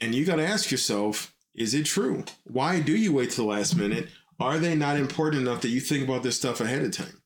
And 0.00 0.12
you 0.12 0.24
got 0.24 0.36
to 0.36 0.46
ask 0.46 0.72
yourself 0.72 1.32
is 1.54 1.72
it 1.74 1.86
true? 1.86 2.24
Why 2.44 2.80
do 2.80 2.96
you 2.96 3.12
wait 3.12 3.30
till 3.30 3.44
the 3.44 3.50
last 3.50 3.76
minute? 3.76 4.08
Are 4.40 4.58
they 4.58 4.74
not 4.74 4.96
important 4.96 5.42
enough 5.42 5.60
that 5.62 5.68
you 5.68 5.80
think 5.80 6.04
about 6.04 6.22
this 6.24 6.36
stuff 6.36 6.60
ahead 6.60 6.82
of 6.82 6.92
time? 6.92 7.17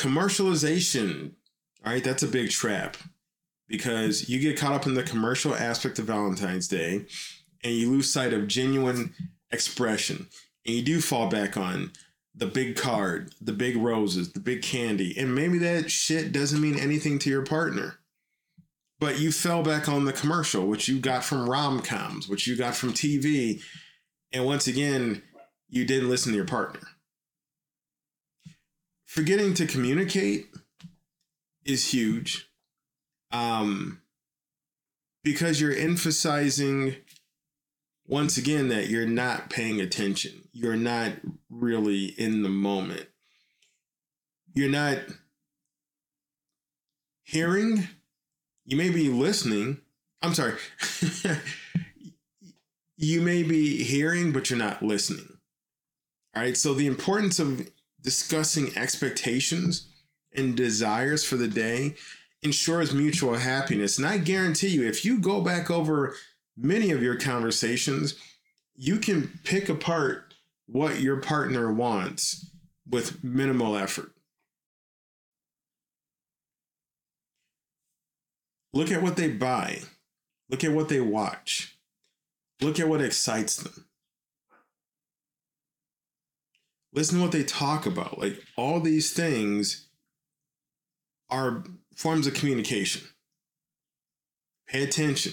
Commercialization 0.00 1.32
all 1.84 1.92
right? 1.92 2.04
That's 2.04 2.22
a 2.22 2.28
big 2.28 2.50
trap 2.50 2.96
because 3.68 4.28
you 4.28 4.38
get 4.40 4.58
caught 4.58 4.72
up 4.72 4.86
in 4.86 4.94
the 4.94 5.02
commercial 5.02 5.54
aspect 5.54 5.98
of 5.98 6.06
valentine's 6.06 6.68
day 6.68 7.06
and 7.62 7.74
you 7.74 7.90
lose 7.90 8.12
sight 8.12 8.32
of 8.32 8.48
genuine 8.48 9.14
expression. 9.50 10.26
And 10.66 10.74
you 10.74 10.82
do 10.82 11.00
fall 11.00 11.28
back 11.28 11.56
on 11.56 11.92
the 12.34 12.46
big 12.46 12.76
card 12.76 13.34
the 13.40 13.52
big 13.52 13.76
roses 13.76 14.32
the 14.32 14.40
big 14.40 14.62
candy. 14.62 15.16
And 15.18 15.34
maybe 15.34 15.58
that 15.58 15.90
shit 15.90 16.32
doesn't 16.32 16.60
mean 16.60 16.78
anything 16.78 17.18
to 17.20 17.30
your 17.30 17.44
partner. 17.44 17.96
But 18.98 19.18
you 19.18 19.32
fell 19.32 19.62
back 19.62 19.88
on 19.88 20.04
the 20.04 20.12
commercial 20.12 20.66
which 20.66 20.86
you 20.86 21.00
got 21.00 21.24
from 21.24 21.48
rom-coms 21.48 22.28
which 22.28 22.46
you 22.46 22.56
got 22.56 22.76
from 22.76 22.92
tv 22.92 23.62
and 24.30 24.44
once 24.44 24.66
again 24.66 25.22
you 25.70 25.86
didn't 25.86 26.10
listen 26.10 26.32
to 26.32 26.36
your 26.36 26.46
partner 26.46 26.86
forgetting 29.10 29.52
to 29.54 29.66
communicate 29.66 30.46
is 31.64 31.92
huge. 31.92 32.48
Um, 33.32 34.02
because 35.24 35.60
you're 35.60 35.74
emphasizing 35.74 36.94
once 38.06 38.36
again 38.36 38.68
that 38.68 38.88
you're 38.88 39.08
not 39.08 39.50
paying 39.50 39.80
attention. 39.80 40.48
You're 40.52 40.76
not 40.76 41.12
really 41.50 42.04
in 42.04 42.44
the 42.44 42.48
moment. 42.48 43.08
You're 44.54 44.70
not 44.70 44.98
hearing. 47.24 47.88
You 48.64 48.76
may 48.76 48.90
be 48.90 49.08
listening. 49.08 49.80
I'm 50.22 50.34
sorry. 50.34 50.54
You 53.02 53.22
may 53.22 53.42
be 53.42 53.82
hearing 53.82 54.30
but 54.30 54.50
you're 54.50 54.58
not 54.58 54.82
listening. 54.82 55.38
All 56.36 56.42
right? 56.42 56.54
So 56.54 56.74
the 56.74 56.86
importance 56.86 57.38
of 57.38 57.66
discussing 58.02 58.76
expectations 58.76 59.88
and 60.34 60.56
desires 60.56 61.24
for 61.24 61.36
the 61.36 61.48
day 61.48 61.94
ensures 62.42 62.94
mutual 62.94 63.34
happiness. 63.34 63.98
And 63.98 64.06
I 64.06 64.18
guarantee 64.18 64.68
you, 64.68 64.86
if 64.86 65.04
you 65.04 65.18
go 65.18 65.40
back 65.40 65.70
over 65.70 66.14
many 66.56 66.90
of 66.90 67.02
your 67.02 67.16
conversations, 67.16 68.14
you 68.76 68.98
can 68.98 69.40
pick 69.44 69.68
apart 69.68 70.34
what 70.66 71.00
your 71.00 71.18
partner 71.18 71.72
wants 71.72 72.50
with 72.88 73.22
minimal 73.22 73.76
effort. 73.76 74.12
Look 78.72 78.90
at 78.90 79.02
what 79.02 79.16
they 79.16 79.28
buy. 79.28 79.80
Look 80.48 80.64
at 80.64 80.72
what 80.72 80.88
they 80.88 81.00
watch. 81.00 81.76
Look 82.60 82.78
at 82.78 82.88
what 82.88 83.00
excites 83.00 83.56
them. 83.56 83.86
Listen 86.92 87.18
to 87.18 87.22
what 87.22 87.32
they 87.32 87.44
talk 87.44 87.86
about. 87.86 88.18
Like 88.18 88.42
all 88.56 88.80
these 88.80 89.12
things 89.12 89.88
are 91.28 91.64
forms 91.94 92.26
of 92.26 92.34
communication. 92.34 93.02
Pay 94.66 94.82
attention. 94.82 95.32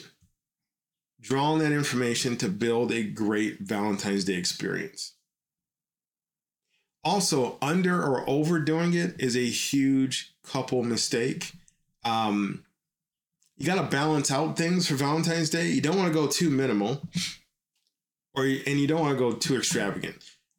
Draw 1.19 1.53
on 1.53 1.59
that 1.59 1.71
information 1.71 2.37
to 2.37 2.49
build 2.49 2.91
a 2.91 3.03
great 3.03 3.59
Valentine's 3.61 4.23
Day 4.23 4.35
experience. 4.35 5.13
Also, 7.03 7.57
under 7.61 8.01
or 8.01 8.29
overdoing 8.29 8.93
it 8.93 9.15
is 9.19 9.35
a 9.35 9.45
huge 9.45 10.35
couple 10.43 10.83
mistake. 10.83 11.53
Um, 12.03 12.65
you 13.57 13.65
got 13.65 13.81
to 13.81 13.89
balance 13.89 14.29
out 14.29 14.57
things 14.57 14.87
for 14.87 14.95
Valentine's 14.95 15.49
Day. 15.49 15.67
You 15.69 15.81
don't 15.81 15.97
want 15.97 16.07
to 16.09 16.13
go 16.13 16.27
too 16.27 16.49
minimal, 16.49 17.01
or 18.35 18.43
and 18.43 18.79
you 18.79 18.87
don't 18.87 19.01
want 19.01 19.17
to 19.17 19.19
go 19.19 19.33
too 19.33 19.57
extravagant. 19.57 20.17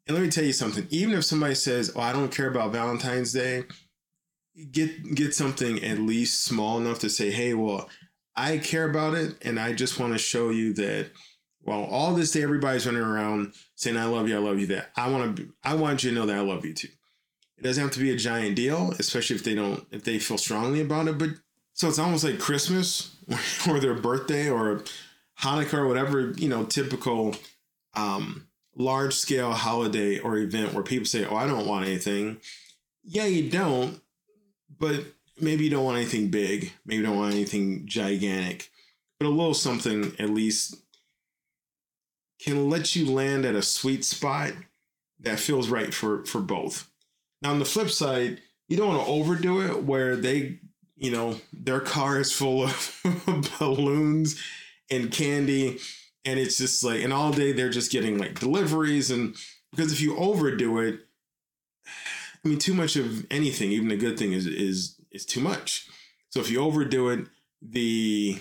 And 0.09 0.17
let 0.17 0.25
me 0.25 0.31
tell 0.31 0.45
you 0.45 0.55
something. 0.55 0.87
Even 0.88 1.15
if 1.15 1.25
somebody 1.25 1.55
says, 1.55 1.93
"Oh, 1.95 2.00
I 2.00 2.12
don't 2.12 2.35
care 2.35 2.49
about 2.49 2.73
Valentine's 2.73 3.33
Day," 3.33 3.65
get 4.73 5.15
get 5.15 5.35
something 5.35 5.85
at 5.85 5.99
least 5.99 6.45
small 6.45 6.79
enough 6.79 6.99
to 7.00 7.11
say, 7.11 7.31
"Hey, 7.31 7.53
well, 7.53 7.91
I 8.35 8.57
care 8.57 8.88
about 8.88 9.15
it, 9.15 9.37
and 9.43 9.61
I 9.61 9.75
just 9.75 10.00
want 10.00 10.15
to 10.15 10.19
show 10.19 10.49
you 10.49 10.73
that." 10.75 11.11
While 11.61 11.85
all 11.85 12.15
this 12.15 12.31
day 12.33 12.43
everybody's 12.43 12.87
running 12.87 13.03
around 13.03 13.53
saying, 13.77 13.99
"I 13.99 14.07
love 14.07 14.29
you, 14.29 14.37
I 14.37 14.41
love 14.41 14.59
you," 14.59 14.67
that 14.69 14.93
I 14.97 15.11
want 15.11 15.37
to, 15.37 15.53
I 15.62 15.75
want 15.75 16.03
you 16.03 16.11
to 16.11 16.17
know 16.17 16.25
that 16.25 16.37
I 16.37 16.41
love 16.41 16.65
you 16.65 16.73
too. 16.73 16.88
It 17.59 17.62
doesn't 17.62 17.83
have 17.83 17.93
to 17.93 18.00
be 18.00 18.11
a 18.11 18.17
giant 18.17 18.57
deal, 18.57 18.93
especially 18.99 19.37
if 19.37 19.45
they 19.45 19.55
don't, 19.55 19.87
if 19.91 20.05
they 20.05 20.19
feel 20.19 20.38
strongly 20.38 20.81
about 20.81 21.09
it. 21.09 21.19
But 21.19 21.31
so 21.75 21.88
it's 21.88 21.99
almost 21.99 22.25
like 22.25 22.38
Christmas 22.38 23.15
or 23.69 23.79
their 23.79 23.95
birthday 23.95 24.49
or 24.49 24.85
Hanukkah 25.41 25.75
or 25.75 25.87
whatever, 25.87 26.31
you 26.31 26.49
know, 26.49 26.65
typical 26.65 27.37
um, 27.95 28.48
large 28.78 29.12
scale 29.14 29.52
holiday 29.52 30.18
or 30.18 30.38
event 30.38 30.73
where 30.73 30.82
people 30.82 31.04
say, 31.04 31.26
Oh, 31.26 31.37
I 31.37 31.47
don't 31.47 31.66
want 31.66 31.87
anything. 31.87 32.38
Yeah, 33.02 33.26
you 33.26 33.50
don't, 33.50 34.00
but 34.78 35.04
maybe 35.40 35.64
you 35.64 35.70
don't 35.70 35.85
want 35.85 35.99
anything 35.99 36.28
big. 36.28 36.73
Maybe 36.87 36.99
you 37.00 37.06
don't 37.06 37.16
want 37.16 37.35
anything 37.35 37.87
gigantic, 37.87 38.70
but 39.18 39.26
a 39.26 39.30
little 39.30 39.54
something 39.54 40.14
at 40.18 40.30
least 40.30 40.76
can 42.40 42.70
let 42.70 42.94
you 42.94 43.11
land 43.11 43.44
at 43.44 43.56
a 43.56 43.62
sweet 43.62 44.04
spot 44.04 44.52
that 45.20 45.40
feels 45.40 45.68
right 45.68 45.92
for 45.92 46.25
for 46.25 46.40
both. 46.40 46.88
Now 47.42 47.50
on 47.50 47.58
the 47.58 47.64
flip 47.64 47.90
side, 47.90 48.40
you 48.68 48.76
don't 48.76 48.88
want 48.88 49.04
to 49.04 49.11
overdo 49.11 49.62
it 49.62 49.85
where 49.85 50.14
they, 50.14 50.61
you 50.97 51.11
know, 51.11 51.40
their 51.52 51.80
car 51.80 52.20
is 52.20 52.32
full 52.32 52.64
of 52.64 53.00
balloons 53.58 54.40
and 54.90 55.11
candy 55.11 55.78
and 56.28 56.38
it's 56.38 56.58
just 56.58 56.85
like 56.85 57.02
and 57.02 57.12
all 57.12 57.32
day 57.32 57.52
they're 57.52 57.68
just 57.70 57.92
getting 57.92 58.18
like 58.18 58.38
deliveries 58.38 59.11
and 59.11 59.35
because 59.70 59.92
if 59.92 60.00
you 60.00 60.16
overdo 60.16 60.78
it 60.78 61.00
I 62.44 62.49
mean 62.49 62.58
too 62.58 62.75
much 62.75 62.97
of 62.97 63.26
anything, 63.30 63.73
even 63.73 63.90
a 63.90 63.96
good 63.96 64.18
thing 64.18 64.33
is 64.33 64.46
is 64.46 64.96
is 65.11 65.24
too 65.24 65.40
much. 65.40 65.88
So 66.31 66.40
if 66.40 66.50
you 66.50 66.61
overdo 66.61 67.09
it, 67.09 67.26
the 67.61 68.40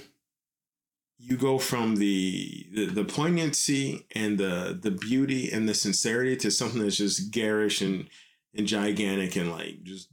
you 1.20 1.36
go 1.36 1.58
from 1.58 1.96
the, 1.96 2.68
the 2.74 2.86
the 2.86 3.04
poignancy 3.04 4.06
and 4.16 4.38
the 4.38 4.78
the 4.80 4.92
beauty 4.92 5.52
and 5.52 5.68
the 5.68 5.74
sincerity 5.74 6.36
to 6.38 6.52
something 6.52 6.82
that's 6.82 6.98
just 6.98 7.32
garish 7.32 7.82
and 7.82 8.08
and 8.56 8.68
gigantic 8.68 9.36
and 9.36 9.52
like 9.52 9.84
just 9.84 10.10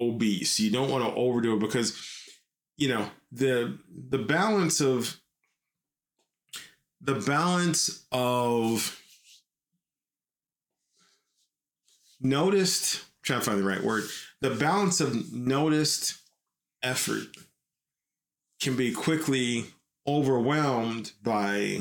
obese. 0.00 0.58
You 0.58 0.70
don't 0.70 0.90
want 0.90 1.04
to 1.04 1.14
overdo 1.14 1.54
it 1.54 1.60
because 1.60 1.96
you 2.76 2.88
know 2.88 3.08
the 3.30 3.78
the 4.10 4.18
balance 4.18 4.80
of 4.80 5.20
the 7.00 7.14
balance 7.14 8.04
of 8.12 9.00
noticed 12.20 12.96
I'm 12.96 13.04
trying 13.22 13.40
to 13.40 13.46
find 13.46 13.58
the 13.60 13.64
right 13.64 13.82
word 13.82 14.04
the 14.40 14.50
balance 14.50 15.00
of 15.00 15.32
noticed 15.32 16.16
effort 16.82 17.26
can 18.60 18.76
be 18.76 18.92
quickly 18.92 19.66
overwhelmed 20.06 21.12
by 21.22 21.80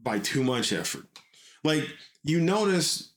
by 0.00 0.18
too 0.18 0.42
much 0.42 0.72
effort. 0.72 1.06
Like 1.64 1.84
you 2.22 2.40
notice 2.40 3.12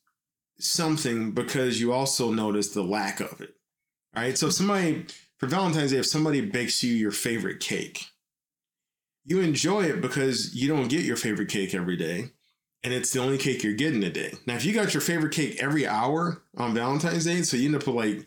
something 0.59 1.31
because 1.31 1.79
you 1.79 1.93
also 1.93 2.31
notice 2.31 2.69
the 2.69 2.83
lack 2.83 3.19
of 3.19 3.41
it. 3.41 3.55
right 4.15 4.37
So 4.37 4.47
if 4.47 4.53
somebody 4.53 5.05
for 5.37 5.47
Valentine's 5.47 5.91
Day, 5.91 5.97
if 5.97 6.05
somebody 6.05 6.41
bakes 6.41 6.83
you 6.83 6.93
your 6.93 7.11
favorite 7.11 7.59
cake, 7.59 8.05
you 9.23 9.39
enjoy 9.39 9.83
it 9.83 10.01
because 10.01 10.55
you 10.55 10.67
don't 10.67 10.87
get 10.87 11.05
your 11.05 11.17
favorite 11.17 11.49
cake 11.49 11.73
every 11.73 11.97
day. 11.97 12.31
And 12.83 12.93
it's 12.93 13.11
the 13.11 13.19
only 13.19 13.37
cake 13.37 13.63
you're 13.63 13.73
getting 13.73 14.03
a 14.03 14.09
day. 14.09 14.33
Now, 14.47 14.55
if 14.55 14.65
you 14.65 14.73
got 14.73 14.93
your 14.93 15.01
favorite 15.01 15.33
cake 15.33 15.61
every 15.61 15.85
hour 15.85 16.41
on 16.57 16.73
Valentine's 16.73 17.25
Day, 17.25 17.43
so 17.43 17.55
you 17.55 17.67
end 17.67 17.75
up 17.75 17.85
with 17.85 17.95
like, 17.95 18.25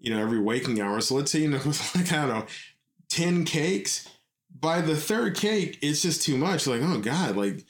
you 0.00 0.12
know, 0.12 0.20
every 0.20 0.40
waking 0.40 0.80
hour. 0.80 1.00
So 1.00 1.14
let's 1.14 1.30
say 1.30 1.40
you 1.40 1.44
end 1.44 1.54
up 1.54 1.66
with 1.66 1.94
like, 1.94 2.12
I 2.12 2.26
don't 2.26 2.28
know, 2.28 2.46
10 3.10 3.44
cakes 3.44 4.08
by 4.58 4.80
the 4.80 4.96
third 4.96 5.36
cake, 5.36 5.78
it's 5.82 6.02
just 6.02 6.22
too 6.22 6.36
much. 6.36 6.66
Like, 6.66 6.80
oh 6.82 6.98
God, 6.98 7.36
like, 7.36 7.64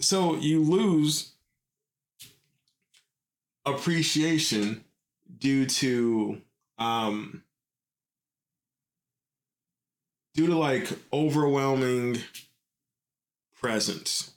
so 0.00 0.36
you 0.36 0.62
lose 0.62 1.32
appreciation 3.64 4.84
due 5.38 5.66
to, 5.66 6.40
um, 6.78 7.42
due 10.34 10.46
to 10.46 10.56
like 10.56 10.88
overwhelming 11.12 12.18
presence. 13.60 14.32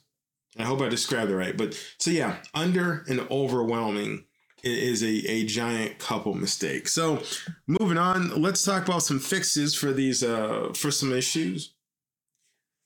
I 0.58 0.62
hope 0.62 0.80
I 0.80 0.88
described 0.88 1.30
it 1.30 1.36
right. 1.36 1.56
But 1.56 1.74
so 1.98 2.10
yeah, 2.10 2.36
under 2.54 3.04
and 3.08 3.20
overwhelming 3.30 4.24
is 4.62 5.02
a, 5.02 5.30
a 5.30 5.44
giant 5.44 5.98
couple 5.98 6.34
mistake. 6.34 6.88
So 6.88 7.22
moving 7.66 7.98
on, 7.98 8.40
let's 8.40 8.64
talk 8.64 8.86
about 8.86 9.02
some 9.02 9.18
fixes 9.18 9.74
for 9.74 9.92
these 9.92 10.22
uh 10.22 10.72
for 10.74 10.90
some 10.90 11.12
issues. 11.12 11.74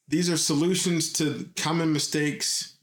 These 0.08 0.30
are 0.30 0.38
solutions 0.38 1.12
to 1.14 1.48
common 1.56 1.92
mistakes 1.92 2.78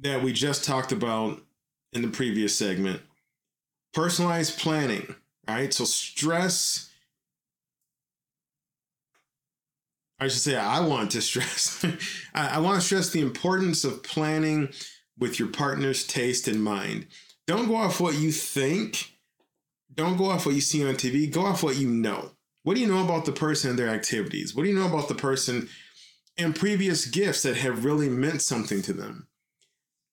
that 0.00 0.22
we 0.22 0.32
just 0.32 0.64
talked 0.64 0.92
about 0.92 1.40
in 1.92 2.02
the 2.02 2.08
previous 2.08 2.56
segment. 2.56 3.02
Personalized 3.92 4.58
planning, 4.60 5.14
right? 5.48 5.74
So 5.74 5.84
stress 5.84 6.87
I 10.20 10.28
should 10.28 10.40
say 10.40 10.56
I 10.56 10.80
want 10.80 11.12
to 11.12 11.20
stress 11.20 11.84
I, 12.34 12.56
I 12.56 12.58
want 12.58 12.80
to 12.80 12.86
stress 12.86 13.10
the 13.10 13.20
importance 13.20 13.84
of 13.84 14.02
planning 14.02 14.70
with 15.18 15.38
your 15.38 15.48
partner's 15.48 16.06
taste 16.06 16.48
in 16.48 16.60
mind. 16.60 17.06
Don't 17.46 17.68
go 17.68 17.76
off 17.76 18.00
what 18.00 18.14
you 18.14 18.30
think. 18.30 19.12
Don't 19.94 20.16
go 20.16 20.26
off 20.26 20.46
what 20.46 20.54
you 20.54 20.60
see 20.60 20.86
on 20.86 20.94
TV. 20.94 21.30
Go 21.30 21.42
off 21.42 21.62
what 21.62 21.76
you 21.76 21.88
know. 21.88 22.30
What 22.62 22.74
do 22.74 22.80
you 22.80 22.86
know 22.86 23.04
about 23.04 23.24
the 23.24 23.32
person 23.32 23.70
and 23.70 23.78
their 23.78 23.88
activities? 23.88 24.54
What 24.54 24.64
do 24.64 24.68
you 24.68 24.78
know 24.78 24.86
about 24.86 25.08
the 25.08 25.14
person 25.14 25.68
and 26.36 26.54
previous 26.54 27.06
gifts 27.06 27.42
that 27.42 27.56
have 27.56 27.84
really 27.84 28.08
meant 28.08 28.42
something 28.42 28.82
to 28.82 28.92
them? 28.92 29.26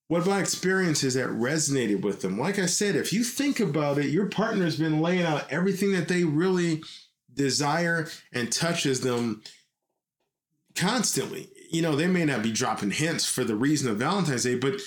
What 0.07 0.23
about 0.23 0.41
experiences 0.41 1.15
that 1.15 1.27
resonated 1.29 2.01
with 2.01 2.21
them? 2.21 2.39
Like 2.39 2.59
I 2.59 2.67
said, 2.67 2.95
if 2.95 3.11
you 3.11 3.23
think 3.23 3.59
about 3.59 3.97
it, 3.97 4.05
your 4.05 4.27
partner's 4.27 4.77
been 4.77 5.01
laying 5.01 5.23
out 5.23 5.51
everything 5.51 5.91
that 5.93 6.07
they 6.07 6.23
really 6.23 6.83
desire 7.33 8.07
and 8.31 8.51
touches 8.51 9.01
them 9.01 9.41
constantly. 10.75 11.49
You 11.71 11.81
know, 11.81 11.95
they 11.95 12.07
may 12.07 12.25
not 12.25 12.43
be 12.43 12.51
dropping 12.51 12.91
hints 12.91 13.25
for 13.25 13.43
the 13.43 13.55
reason 13.55 13.89
of 13.89 13.97
Valentine's 13.97 14.43
Day, 14.43 14.55
but 14.55 14.79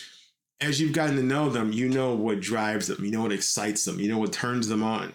as 0.60 0.80
you've 0.80 0.92
gotten 0.92 1.16
to 1.16 1.22
know 1.22 1.48
them, 1.48 1.72
you 1.72 1.88
know 1.88 2.14
what 2.14 2.40
drives 2.40 2.88
them, 2.88 3.04
you 3.04 3.10
know 3.10 3.22
what 3.22 3.32
excites 3.32 3.84
them, 3.84 4.00
you 4.00 4.08
know 4.08 4.18
what 4.18 4.32
turns 4.32 4.68
them 4.68 4.82
on. 4.82 5.12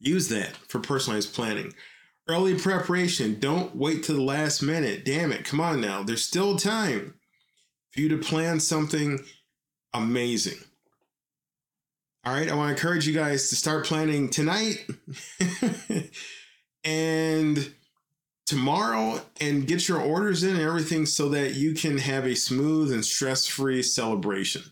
Use 0.00 0.28
that 0.28 0.56
for 0.68 0.78
personalized 0.78 1.34
planning. 1.34 1.72
Early 2.28 2.54
preparation. 2.58 3.40
Don't 3.40 3.74
wait 3.74 4.02
to 4.04 4.12
the 4.12 4.22
last 4.22 4.62
minute. 4.62 5.04
Damn 5.04 5.32
it. 5.32 5.44
Come 5.44 5.60
on 5.60 5.80
now. 5.80 6.02
There's 6.02 6.24
still 6.24 6.56
time 6.56 7.14
for 7.92 8.00
you 8.00 8.08
to 8.10 8.18
plan 8.18 8.60
something 8.60 9.20
amazing. 9.94 10.58
All 12.24 12.34
right. 12.34 12.50
I 12.50 12.54
want 12.54 12.68
to 12.68 12.74
encourage 12.74 13.08
you 13.08 13.14
guys 13.14 13.48
to 13.48 13.56
start 13.56 13.86
planning 13.86 14.28
tonight 14.28 14.86
and 16.84 17.72
tomorrow 18.48 19.20
and 19.42 19.66
get 19.66 19.86
your 19.88 20.00
orders 20.00 20.42
in 20.42 20.56
and 20.56 20.62
everything 20.62 21.04
so 21.04 21.28
that 21.28 21.54
you 21.54 21.74
can 21.74 21.98
have 21.98 22.24
a 22.24 22.34
smooth 22.34 22.90
and 22.90 23.04
stress 23.04 23.46
free 23.46 23.82
celebration. 23.82 24.62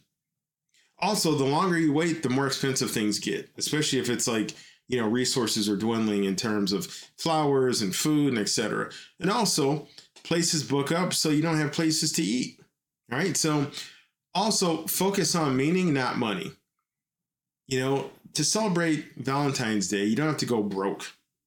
Also, 0.99 1.35
the 1.35 1.45
longer 1.45 1.77
you 1.79 1.93
wait, 1.93 2.23
the 2.23 2.31
more 2.31 2.47
expensive 2.47 2.91
things 2.91 3.19
get, 3.19 3.51
especially 3.59 3.99
if 3.99 4.09
it's 4.09 4.27
like 4.27 4.55
you 4.89 4.99
know 4.99 5.07
resources 5.07 5.69
are 5.69 5.77
dwindling 5.77 6.25
in 6.25 6.37
terms 6.37 6.73
of 6.73 6.87
flowers 7.19 7.83
and 7.83 7.95
food 7.95 8.31
and 8.33 8.39
etc. 8.39 8.91
And 9.21 9.31
also 9.31 9.89
places 10.25 10.65
book 10.65 10.91
up 10.91 11.13
so 11.13 11.29
you 11.29 11.43
don't 11.43 11.59
have 11.59 11.73
places 11.73 12.13
to 12.13 12.23
eat. 12.23 12.59
All 13.13 13.19
right. 13.19 13.37
So 13.37 13.71
also 14.35 14.87
focus 14.87 15.35
on 15.35 15.55
meaning, 15.55 15.93
not 15.93 16.17
money. 16.17 16.53
You 17.69 17.81
know, 17.81 18.11
to 18.33 18.43
celebrate 18.43 19.15
Valentine's 19.17 19.89
Day, 19.89 20.05
you 20.05 20.17
don't 20.17 20.29
have 20.29 20.37
to 20.39 20.47
go 20.47 20.63
broke. 20.63 21.05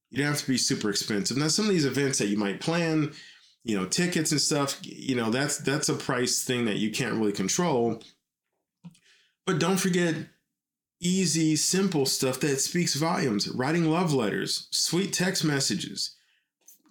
You 0.10 0.20
don't 0.20 0.28
have 0.28 0.42
to 0.42 0.48
be 0.48 0.58
super 0.58 0.90
expensive. 0.90 1.38
Now, 1.38 1.48
some 1.48 1.66
of 1.66 1.72
these 1.72 1.86
events 1.86 2.18
that 2.18 2.28
you 2.28 2.38
might 2.38 2.62
plan, 2.62 3.14
you 3.64 3.78
know, 3.78 3.86
tickets 3.86 4.32
and 4.32 4.42
stuff, 4.42 4.80
you 4.82 5.16
know, 5.16 5.30
that's 5.30 5.58
that's 5.58 5.90
a 5.90 5.94
price 5.94 6.44
thing 6.44 6.66
that 6.66 6.78
you 6.78 6.92
can't 6.92 7.16
really 7.16 7.32
control. 7.32 8.02
But 9.46 9.60
don't 9.60 9.80
forget 9.80 10.16
easy, 11.02 11.56
simple 11.56 12.06
stuff 12.06 12.40
that 12.42 12.60
speaks 12.60 12.96
volumes. 12.96 13.48
Writing 13.50 13.90
love 13.90 14.14
letters, 14.14 14.68
sweet 14.72 15.14
text 15.14 15.44
messages, 15.44 16.16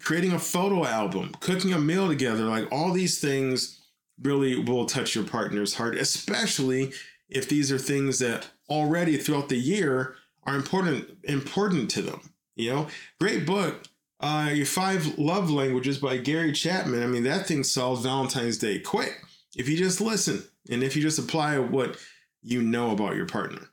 creating 0.00 0.32
a 0.32 0.38
photo 0.38 0.84
album, 0.84 1.34
cooking 1.40 1.72
a 1.72 1.78
meal 1.78 2.08
together, 2.08 2.44
like 2.44 2.70
all 2.72 2.92
these 2.92 3.20
things 3.20 3.80
really 4.22 4.58
will 4.58 4.86
touch 4.86 5.14
your 5.14 5.24
partner's 5.24 5.74
heart, 5.74 5.96
especially 5.96 6.92
if 7.28 7.48
these 7.48 7.70
are 7.70 7.78
things 7.78 8.18
that 8.18 8.48
already 8.68 9.16
throughout 9.16 9.48
the 9.48 9.58
year 9.58 10.16
are 10.44 10.56
important 10.56 11.06
important 11.24 11.90
to 11.90 12.02
them. 12.02 12.20
You 12.58 12.72
know, 12.72 12.88
great 13.20 13.46
book. 13.46 13.84
Uh, 14.20 14.50
your 14.52 14.66
five 14.66 15.16
love 15.16 15.48
languages 15.48 15.98
by 15.98 16.16
Gary 16.16 16.52
Chapman. 16.52 17.02
I 17.02 17.06
mean, 17.06 17.22
that 17.22 17.46
thing 17.46 17.62
solves 17.62 18.02
Valentine's 18.02 18.58
Day 18.58 18.80
quick 18.80 19.14
if 19.56 19.68
you 19.68 19.76
just 19.76 20.00
listen 20.00 20.42
and 20.68 20.82
if 20.82 20.96
you 20.96 21.02
just 21.02 21.20
apply 21.20 21.58
what 21.58 21.96
you 22.42 22.60
know 22.60 22.90
about 22.90 23.14
your 23.14 23.26
partner. 23.26 23.68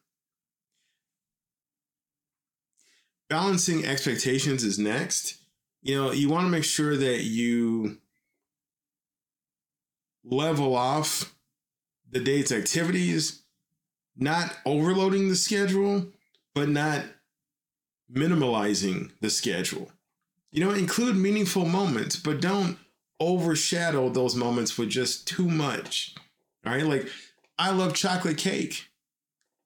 Balancing 3.28 3.86
expectations 3.86 4.63
is 4.63 4.78
next. 4.78 5.39
You 5.82 5.95
know, 5.95 6.12
you 6.12 6.30
want 6.30 6.45
to 6.45 6.52
make 6.52 6.63
sure 6.63 6.95
that 6.95 7.24
you 7.24 7.98
level 10.24 10.76
off 10.76 11.34
the 12.12 12.19
date's 12.19 12.52
activities, 12.52 13.41
not 14.15 14.56
overloading 14.63 15.30
the 15.30 15.36
schedule, 15.36 16.06
but 16.54 16.69
not 16.69 17.04
minimalizing 18.15 19.12
the 19.21 19.30
schedule. 19.30 19.91
You 20.51 20.63
know, 20.63 20.71
include 20.71 21.17
meaningful 21.17 21.65
moments, 21.65 22.15
but 22.15 22.41
don't 22.41 22.78
overshadow 23.19 24.10
those 24.10 24.36
moments 24.36 24.78
with 24.78 24.89
just 24.89 25.28
too 25.28 25.47
much. 25.47 26.15
All 26.65 26.73
right. 26.73 26.86
Like, 26.86 27.10
I 27.58 27.71
love 27.71 27.93
chocolate 27.93 28.38
cake, 28.38 28.89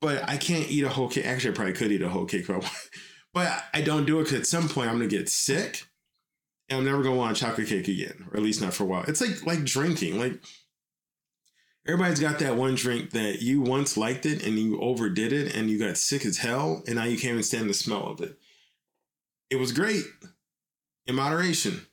but 0.01 0.27
I 0.27 0.38
can't 0.38 0.69
eat 0.69 0.83
a 0.83 0.89
whole 0.89 1.07
cake. 1.07 1.25
Actually, 1.25 1.51
I 1.51 1.55
probably 1.55 1.73
could 1.73 1.91
eat 1.91 2.01
a 2.01 2.09
whole 2.09 2.25
cake, 2.25 2.47
but 3.33 3.63
I 3.73 3.81
don't 3.81 4.05
do 4.05 4.19
it 4.19 4.23
because 4.23 4.39
at 4.39 4.47
some 4.47 4.67
point 4.67 4.89
I'm 4.89 4.97
going 4.97 5.09
to 5.09 5.17
get 5.17 5.29
sick 5.29 5.85
and 6.69 6.79
I'm 6.79 6.85
never 6.85 7.03
going 7.03 7.15
to 7.15 7.19
want 7.19 7.38
chocolate 7.38 7.67
cake 7.67 7.88
again, 7.88 8.27
or 8.31 8.38
at 8.38 8.43
least 8.43 8.62
not 8.62 8.73
for 8.73 8.83
a 8.83 8.88
while. 8.88 9.03
It's 9.07 9.21
like, 9.21 9.45
like 9.45 9.63
drinking. 9.63 10.19
Like, 10.19 10.39
everybody's 11.87 12.19
got 12.19 12.39
that 12.39 12.55
one 12.55 12.75
drink 12.75 13.11
that 13.11 13.41
you 13.41 13.61
once 13.61 13.97
liked 13.97 14.25
it 14.25 14.45
and 14.45 14.57
you 14.59 14.79
overdid 14.79 15.33
it 15.33 15.55
and 15.55 15.69
you 15.69 15.79
got 15.79 15.97
sick 15.97 16.25
as 16.25 16.37
hell 16.37 16.83
and 16.85 16.95
now 16.95 17.03
you 17.03 17.17
can't 17.17 17.31
even 17.31 17.43
stand 17.43 17.69
the 17.69 17.73
smell 17.73 18.07
of 18.07 18.21
it. 18.21 18.37
It 19.49 19.57
was 19.57 19.71
great 19.71 20.03
in 21.07 21.15
moderation. 21.15 21.85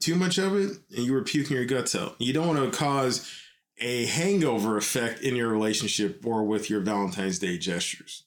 Too 0.00 0.14
much 0.14 0.38
of 0.38 0.56
it 0.56 0.78
and 0.94 1.04
you 1.04 1.12
were 1.12 1.22
puking 1.22 1.56
your 1.56 1.66
guts 1.66 1.94
out. 1.94 2.16
You 2.18 2.32
don't 2.32 2.48
want 2.48 2.72
to 2.72 2.78
cause 2.78 3.30
a 3.78 4.06
hangover 4.06 4.76
effect 4.76 5.20
in 5.20 5.36
your 5.36 5.48
relationship 5.48 6.24
or 6.24 6.44
with 6.44 6.70
your 6.70 6.80
Valentine's 6.80 7.38
Day 7.38 7.58
gestures. 7.58 8.24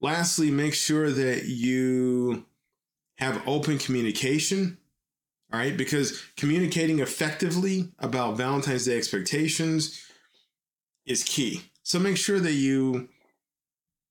Lastly, 0.00 0.50
make 0.50 0.74
sure 0.74 1.10
that 1.10 1.44
you 1.44 2.44
have 3.16 3.42
open 3.46 3.78
communication 3.78 4.78
all 5.54 5.60
right, 5.60 5.76
because 5.76 6.20
communicating 6.36 6.98
effectively 6.98 7.92
about 8.00 8.36
Valentine's 8.36 8.86
Day 8.86 8.96
expectations 8.98 10.04
is 11.06 11.22
key. 11.22 11.62
So 11.84 12.00
make 12.00 12.16
sure 12.16 12.40
that 12.40 12.54
you, 12.54 13.08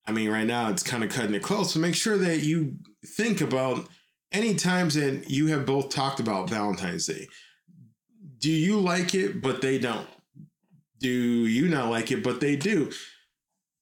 I 0.07 0.13
mean, 0.13 0.29
right 0.29 0.47
now 0.47 0.69
it's 0.69 0.83
kind 0.83 1.03
of 1.03 1.09
cutting 1.09 1.35
it 1.35 1.43
close, 1.43 1.73
but 1.73 1.81
make 1.81 1.95
sure 1.95 2.17
that 2.17 2.43
you 2.43 2.77
think 3.05 3.41
about 3.41 3.89
any 4.31 4.55
times 4.55 4.93
that 4.93 5.29
you 5.29 5.47
have 5.47 5.65
both 5.65 5.89
talked 5.89 6.21
about 6.21 6.49
Valentine's 6.49 7.07
Day. 7.07 7.27
Do 8.37 8.49
you 8.49 8.79
like 8.79 9.13
it, 9.13 9.41
but 9.41 9.61
they 9.61 9.77
don't? 9.77 10.07
Do 10.99 11.09
you 11.09 11.67
not 11.67 11.89
like 11.89 12.09
it, 12.09 12.23
but 12.23 12.39
they 12.39 12.55
do? 12.55 12.89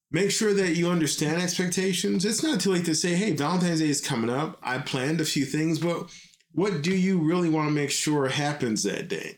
Make 0.09 0.31
sure 0.31 0.55
that 0.55 0.75
you 0.75 0.89
understand 0.89 1.39
expectations. 1.39 2.25
It's 2.25 2.41
not 2.41 2.59
too 2.59 2.71
late 2.71 2.85
to 2.85 2.95
say, 2.95 3.13
hey, 3.13 3.33
Valentine's 3.33 3.81
Day 3.81 3.89
is 3.89 4.01
coming 4.01 4.31
up. 4.31 4.57
I 4.63 4.79
planned 4.79 5.21
a 5.21 5.25
few 5.25 5.45
things, 5.45 5.77
but 5.77 6.09
what 6.53 6.81
do 6.81 6.95
you 6.95 7.19
really 7.19 7.49
want 7.49 7.67
to 7.67 7.73
make 7.73 7.91
sure 7.91 8.27
happens 8.27 8.83
that 8.83 9.07
day? 9.07 9.37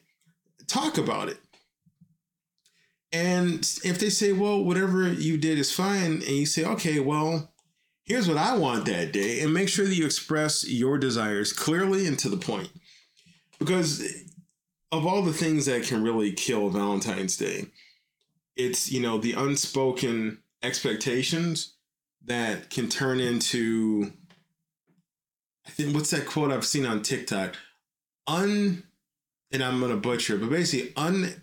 Talk 0.67 0.97
about 0.97 1.29
it. 1.29 1.37
And 3.11 3.59
if 3.83 3.99
they 3.99 4.09
say, 4.09 4.33
well, 4.33 4.63
whatever 4.63 5.11
you 5.11 5.37
did 5.37 5.59
is 5.59 5.71
fine, 5.71 6.13
and 6.13 6.23
you 6.23 6.47
say, 6.47 6.65
okay, 6.65 6.99
well, 6.99 7.53
here's 8.05 8.27
what 8.27 8.37
I 8.37 8.57
want 8.57 8.85
that 8.85 9.13
day, 9.13 9.41
and 9.41 9.53
make 9.53 9.69
sure 9.69 9.85
that 9.85 9.93
you 9.93 10.05
express 10.05 10.67
your 10.67 10.97
desires 10.97 11.53
clearly 11.53 12.07
and 12.07 12.17
to 12.19 12.29
the 12.29 12.37
point. 12.37 12.69
Because 13.59 14.03
of 14.91 15.05
all 15.05 15.21
the 15.21 15.33
things 15.33 15.67
that 15.67 15.83
can 15.83 16.03
really 16.03 16.31
kill 16.31 16.69
Valentine's 16.69 17.37
Day, 17.37 17.67
it's, 18.55 18.91
you 18.91 18.99
know, 18.99 19.19
the 19.19 19.33
unspoken 19.33 20.39
expectations 20.63 21.75
that 22.25 22.69
can 22.69 22.89
turn 22.89 23.19
into 23.19 24.11
I 25.65 25.69
think 25.69 25.95
what's 25.95 26.11
that 26.11 26.25
quote 26.25 26.51
I've 26.51 26.65
seen 26.65 26.85
on 26.85 27.01
TikTok? 27.01 27.55
Un 28.27 28.83
and 29.51 29.63
I'm 29.63 29.79
gonna 29.79 29.97
butcher, 29.97 30.35
it, 30.35 30.41
but 30.41 30.49
basically 30.49 30.93
un 30.95 31.41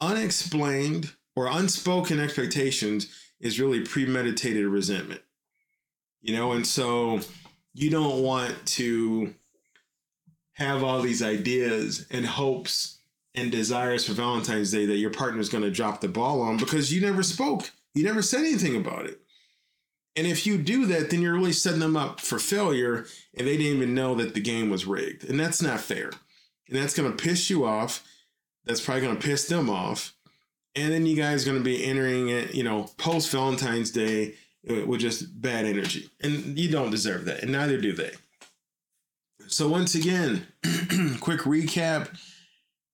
unexplained 0.00 1.12
or 1.34 1.46
unspoken 1.46 2.20
expectations 2.20 3.08
is 3.40 3.60
really 3.60 3.84
premeditated 3.84 4.66
resentment. 4.66 5.22
You 6.20 6.34
know, 6.34 6.52
and 6.52 6.66
so 6.66 7.20
you 7.74 7.90
don't 7.90 8.22
want 8.22 8.54
to 8.66 9.34
have 10.54 10.82
all 10.82 11.02
these 11.02 11.22
ideas 11.22 12.06
and 12.10 12.24
hopes 12.24 12.98
and 13.34 13.52
desires 13.52 14.06
for 14.06 14.14
Valentine's 14.14 14.72
Day 14.72 14.86
that 14.86 14.96
your 14.96 15.10
partner's 15.10 15.50
going 15.50 15.62
to 15.62 15.70
drop 15.70 16.00
the 16.00 16.08
ball 16.08 16.40
on 16.40 16.56
because 16.56 16.92
you 16.92 17.02
never 17.02 17.22
spoke. 17.22 17.70
You 17.94 18.04
never 18.04 18.22
said 18.22 18.40
anything 18.40 18.76
about 18.76 19.04
it. 19.04 19.20
And 20.16 20.26
if 20.26 20.46
you 20.46 20.56
do 20.56 20.86
that, 20.86 21.10
then 21.10 21.20
you're 21.20 21.34
really 21.34 21.52
setting 21.52 21.80
them 21.80 21.96
up 21.96 22.20
for 22.20 22.38
failure 22.38 23.06
and 23.36 23.46
they 23.46 23.56
didn't 23.56 23.76
even 23.76 23.94
know 23.94 24.14
that 24.14 24.34
the 24.34 24.40
game 24.40 24.70
was 24.70 24.86
rigged. 24.86 25.28
And 25.28 25.38
that's 25.38 25.60
not 25.60 25.80
fair. 25.80 26.10
And 26.68 26.78
that's 26.78 26.94
going 26.94 27.10
to 27.10 27.22
piss 27.22 27.50
you 27.50 27.66
off. 27.66 28.04
That's 28.64 28.80
probably 28.80 29.02
going 29.02 29.16
to 29.16 29.26
piss 29.26 29.46
them 29.46 29.68
off. 29.68 30.14
And 30.74 30.92
then 30.92 31.06
you 31.06 31.16
guys 31.16 31.42
are 31.42 31.50
going 31.50 31.62
to 31.62 31.64
be 31.64 31.84
entering 31.84 32.28
it, 32.28 32.54
you 32.54 32.64
know, 32.64 32.90
post 32.96 33.30
Valentine's 33.30 33.90
Day 33.90 34.34
with 34.64 35.00
just 35.00 35.40
bad 35.40 35.64
energy. 35.64 36.10
And 36.20 36.58
you 36.58 36.70
don't 36.70 36.90
deserve 36.90 37.24
that. 37.26 37.42
And 37.42 37.52
neither 37.52 37.80
do 37.80 37.92
they. 37.92 38.12
So, 39.46 39.68
once 39.68 39.94
again, 39.94 40.46
quick 41.20 41.42
recap 41.42 42.08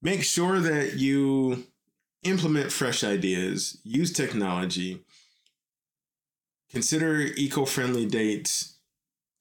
make 0.02 0.22
sure 0.24 0.60
that 0.60 0.94
you 0.98 1.64
implement 2.24 2.72
fresh 2.72 3.02
ideas, 3.04 3.78
use 3.84 4.12
technology 4.12 5.00
Consider 6.72 7.20
eco 7.36 7.64
friendly 7.66 8.06
dates. 8.06 8.76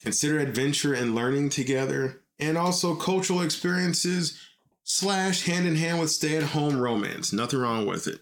Consider 0.02 0.39
adventure 0.39 0.94
and 0.94 1.15
learning 1.15 1.50
together, 1.50 2.22
and 2.39 2.58
also 2.58 2.96
cultural 2.96 3.41
experiences 3.41 4.38
slash 4.84 5.46
hand 5.46 5.65
in 5.65 5.76
hand 5.76 6.00
with 6.00 6.12
stay 6.12 6.36
at 6.36 6.44
home 6.44 6.78
romance. 6.80 7.32
Nothing 7.32 7.60
wrong 7.60 7.86
with 7.86 8.08
it. 8.08 8.20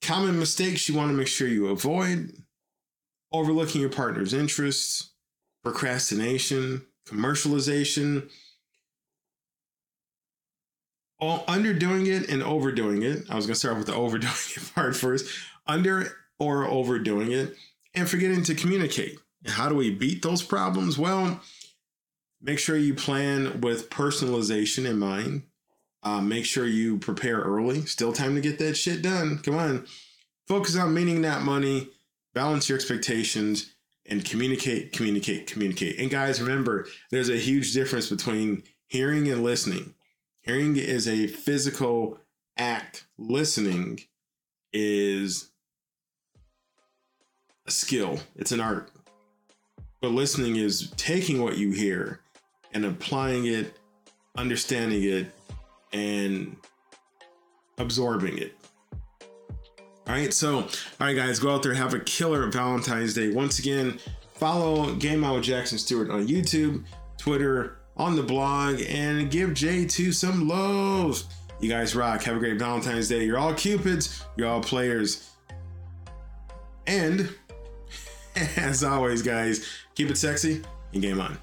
Common 0.00 0.38
mistakes 0.38 0.88
you 0.88 0.94
want 0.94 1.10
to 1.10 1.16
make 1.16 1.26
sure 1.26 1.48
you 1.48 1.68
avoid 1.68 2.32
overlooking 3.32 3.80
your 3.80 3.90
partner's 3.90 4.32
interests, 4.32 5.10
procrastination, 5.62 6.86
commercialization, 7.06 8.30
underdoing 11.20 12.06
it 12.06 12.28
and 12.28 12.42
overdoing 12.42 13.02
it. 13.02 13.24
I 13.30 13.34
was 13.34 13.46
going 13.46 13.54
to 13.54 13.58
start 13.60 13.76
with 13.76 13.86
the 13.86 13.94
overdoing 13.94 14.32
it 14.56 14.70
part 14.74 14.96
first. 14.96 15.26
Under 15.66 16.12
or 16.38 16.64
overdoing 16.64 17.32
it 17.32 17.54
and 17.94 18.08
forgetting 18.08 18.42
to 18.44 18.54
communicate. 18.54 19.18
How 19.46 19.68
do 19.68 19.74
we 19.74 19.90
beat 19.90 20.22
those 20.22 20.42
problems? 20.42 20.98
Well, 20.98 21.40
make 22.40 22.58
sure 22.58 22.76
you 22.76 22.94
plan 22.94 23.60
with 23.60 23.90
personalization 23.90 24.86
in 24.86 24.98
mind. 24.98 25.44
Uh, 26.02 26.20
make 26.20 26.44
sure 26.44 26.66
you 26.66 26.98
prepare 26.98 27.40
early. 27.40 27.86
Still 27.86 28.12
time 28.12 28.34
to 28.34 28.40
get 28.40 28.58
that 28.58 28.76
shit 28.76 29.02
done. 29.02 29.38
Come 29.38 29.56
on. 29.56 29.86
Focus 30.46 30.76
on 30.76 30.92
meaning 30.92 31.22
that 31.22 31.42
money, 31.42 31.88
balance 32.34 32.68
your 32.68 32.76
expectations, 32.76 33.74
and 34.06 34.24
communicate, 34.24 34.92
communicate, 34.92 35.46
communicate. 35.46 35.98
And 35.98 36.10
guys, 36.10 36.42
remember, 36.42 36.86
there's 37.10 37.30
a 37.30 37.38
huge 37.38 37.72
difference 37.72 38.10
between 38.10 38.62
hearing 38.86 39.30
and 39.30 39.42
listening. 39.42 39.94
Hearing 40.42 40.76
is 40.76 41.08
a 41.08 41.26
physical 41.26 42.18
act, 42.58 43.06
listening 43.16 44.00
is 44.74 45.50
a 47.66 47.70
skill, 47.70 48.18
it's 48.36 48.52
an 48.52 48.60
art. 48.60 48.90
But 50.00 50.10
listening 50.10 50.56
is 50.56 50.90
taking 50.96 51.42
what 51.42 51.56
you 51.56 51.72
hear 51.72 52.20
and 52.72 52.84
applying 52.84 53.46
it, 53.46 53.78
understanding 54.36 55.02
it, 55.02 55.34
and 55.92 56.56
absorbing 57.78 58.38
it. 58.38 58.56
All 60.06 60.14
right, 60.14 60.34
so 60.34 60.58
all 60.58 60.66
right, 61.00 61.16
guys, 61.16 61.38
go 61.38 61.54
out 61.54 61.62
there, 61.62 61.72
have 61.72 61.94
a 61.94 62.00
killer 62.00 62.46
Valentine's 62.50 63.14
Day. 63.14 63.30
Once 63.30 63.58
again, 63.58 63.98
follow 64.34 64.94
Game 64.96 65.24
On 65.24 65.36
with 65.36 65.44
Jackson 65.44 65.78
Stuart 65.78 66.10
on 66.10 66.26
YouTube, 66.28 66.84
Twitter, 67.16 67.78
on 67.96 68.16
the 68.16 68.22
blog, 68.22 68.80
and 68.86 69.30
give 69.30 69.50
J2 69.50 70.12
some 70.12 70.46
love. 70.46 71.22
You 71.60 71.70
guys 71.70 71.96
rock. 71.96 72.22
Have 72.24 72.36
a 72.36 72.38
great 72.38 72.58
Valentine's 72.58 73.08
Day. 73.08 73.24
You're 73.24 73.38
all 73.38 73.54
cupids. 73.54 74.24
You're 74.36 74.48
all 74.48 74.60
players. 74.60 75.30
And 76.86 77.34
as 78.56 78.82
always, 78.84 79.22
guys, 79.22 79.66
keep 79.94 80.10
it 80.10 80.18
sexy 80.18 80.62
and 80.92 81.02
game 81.02 81.20
on. 81.20 81.38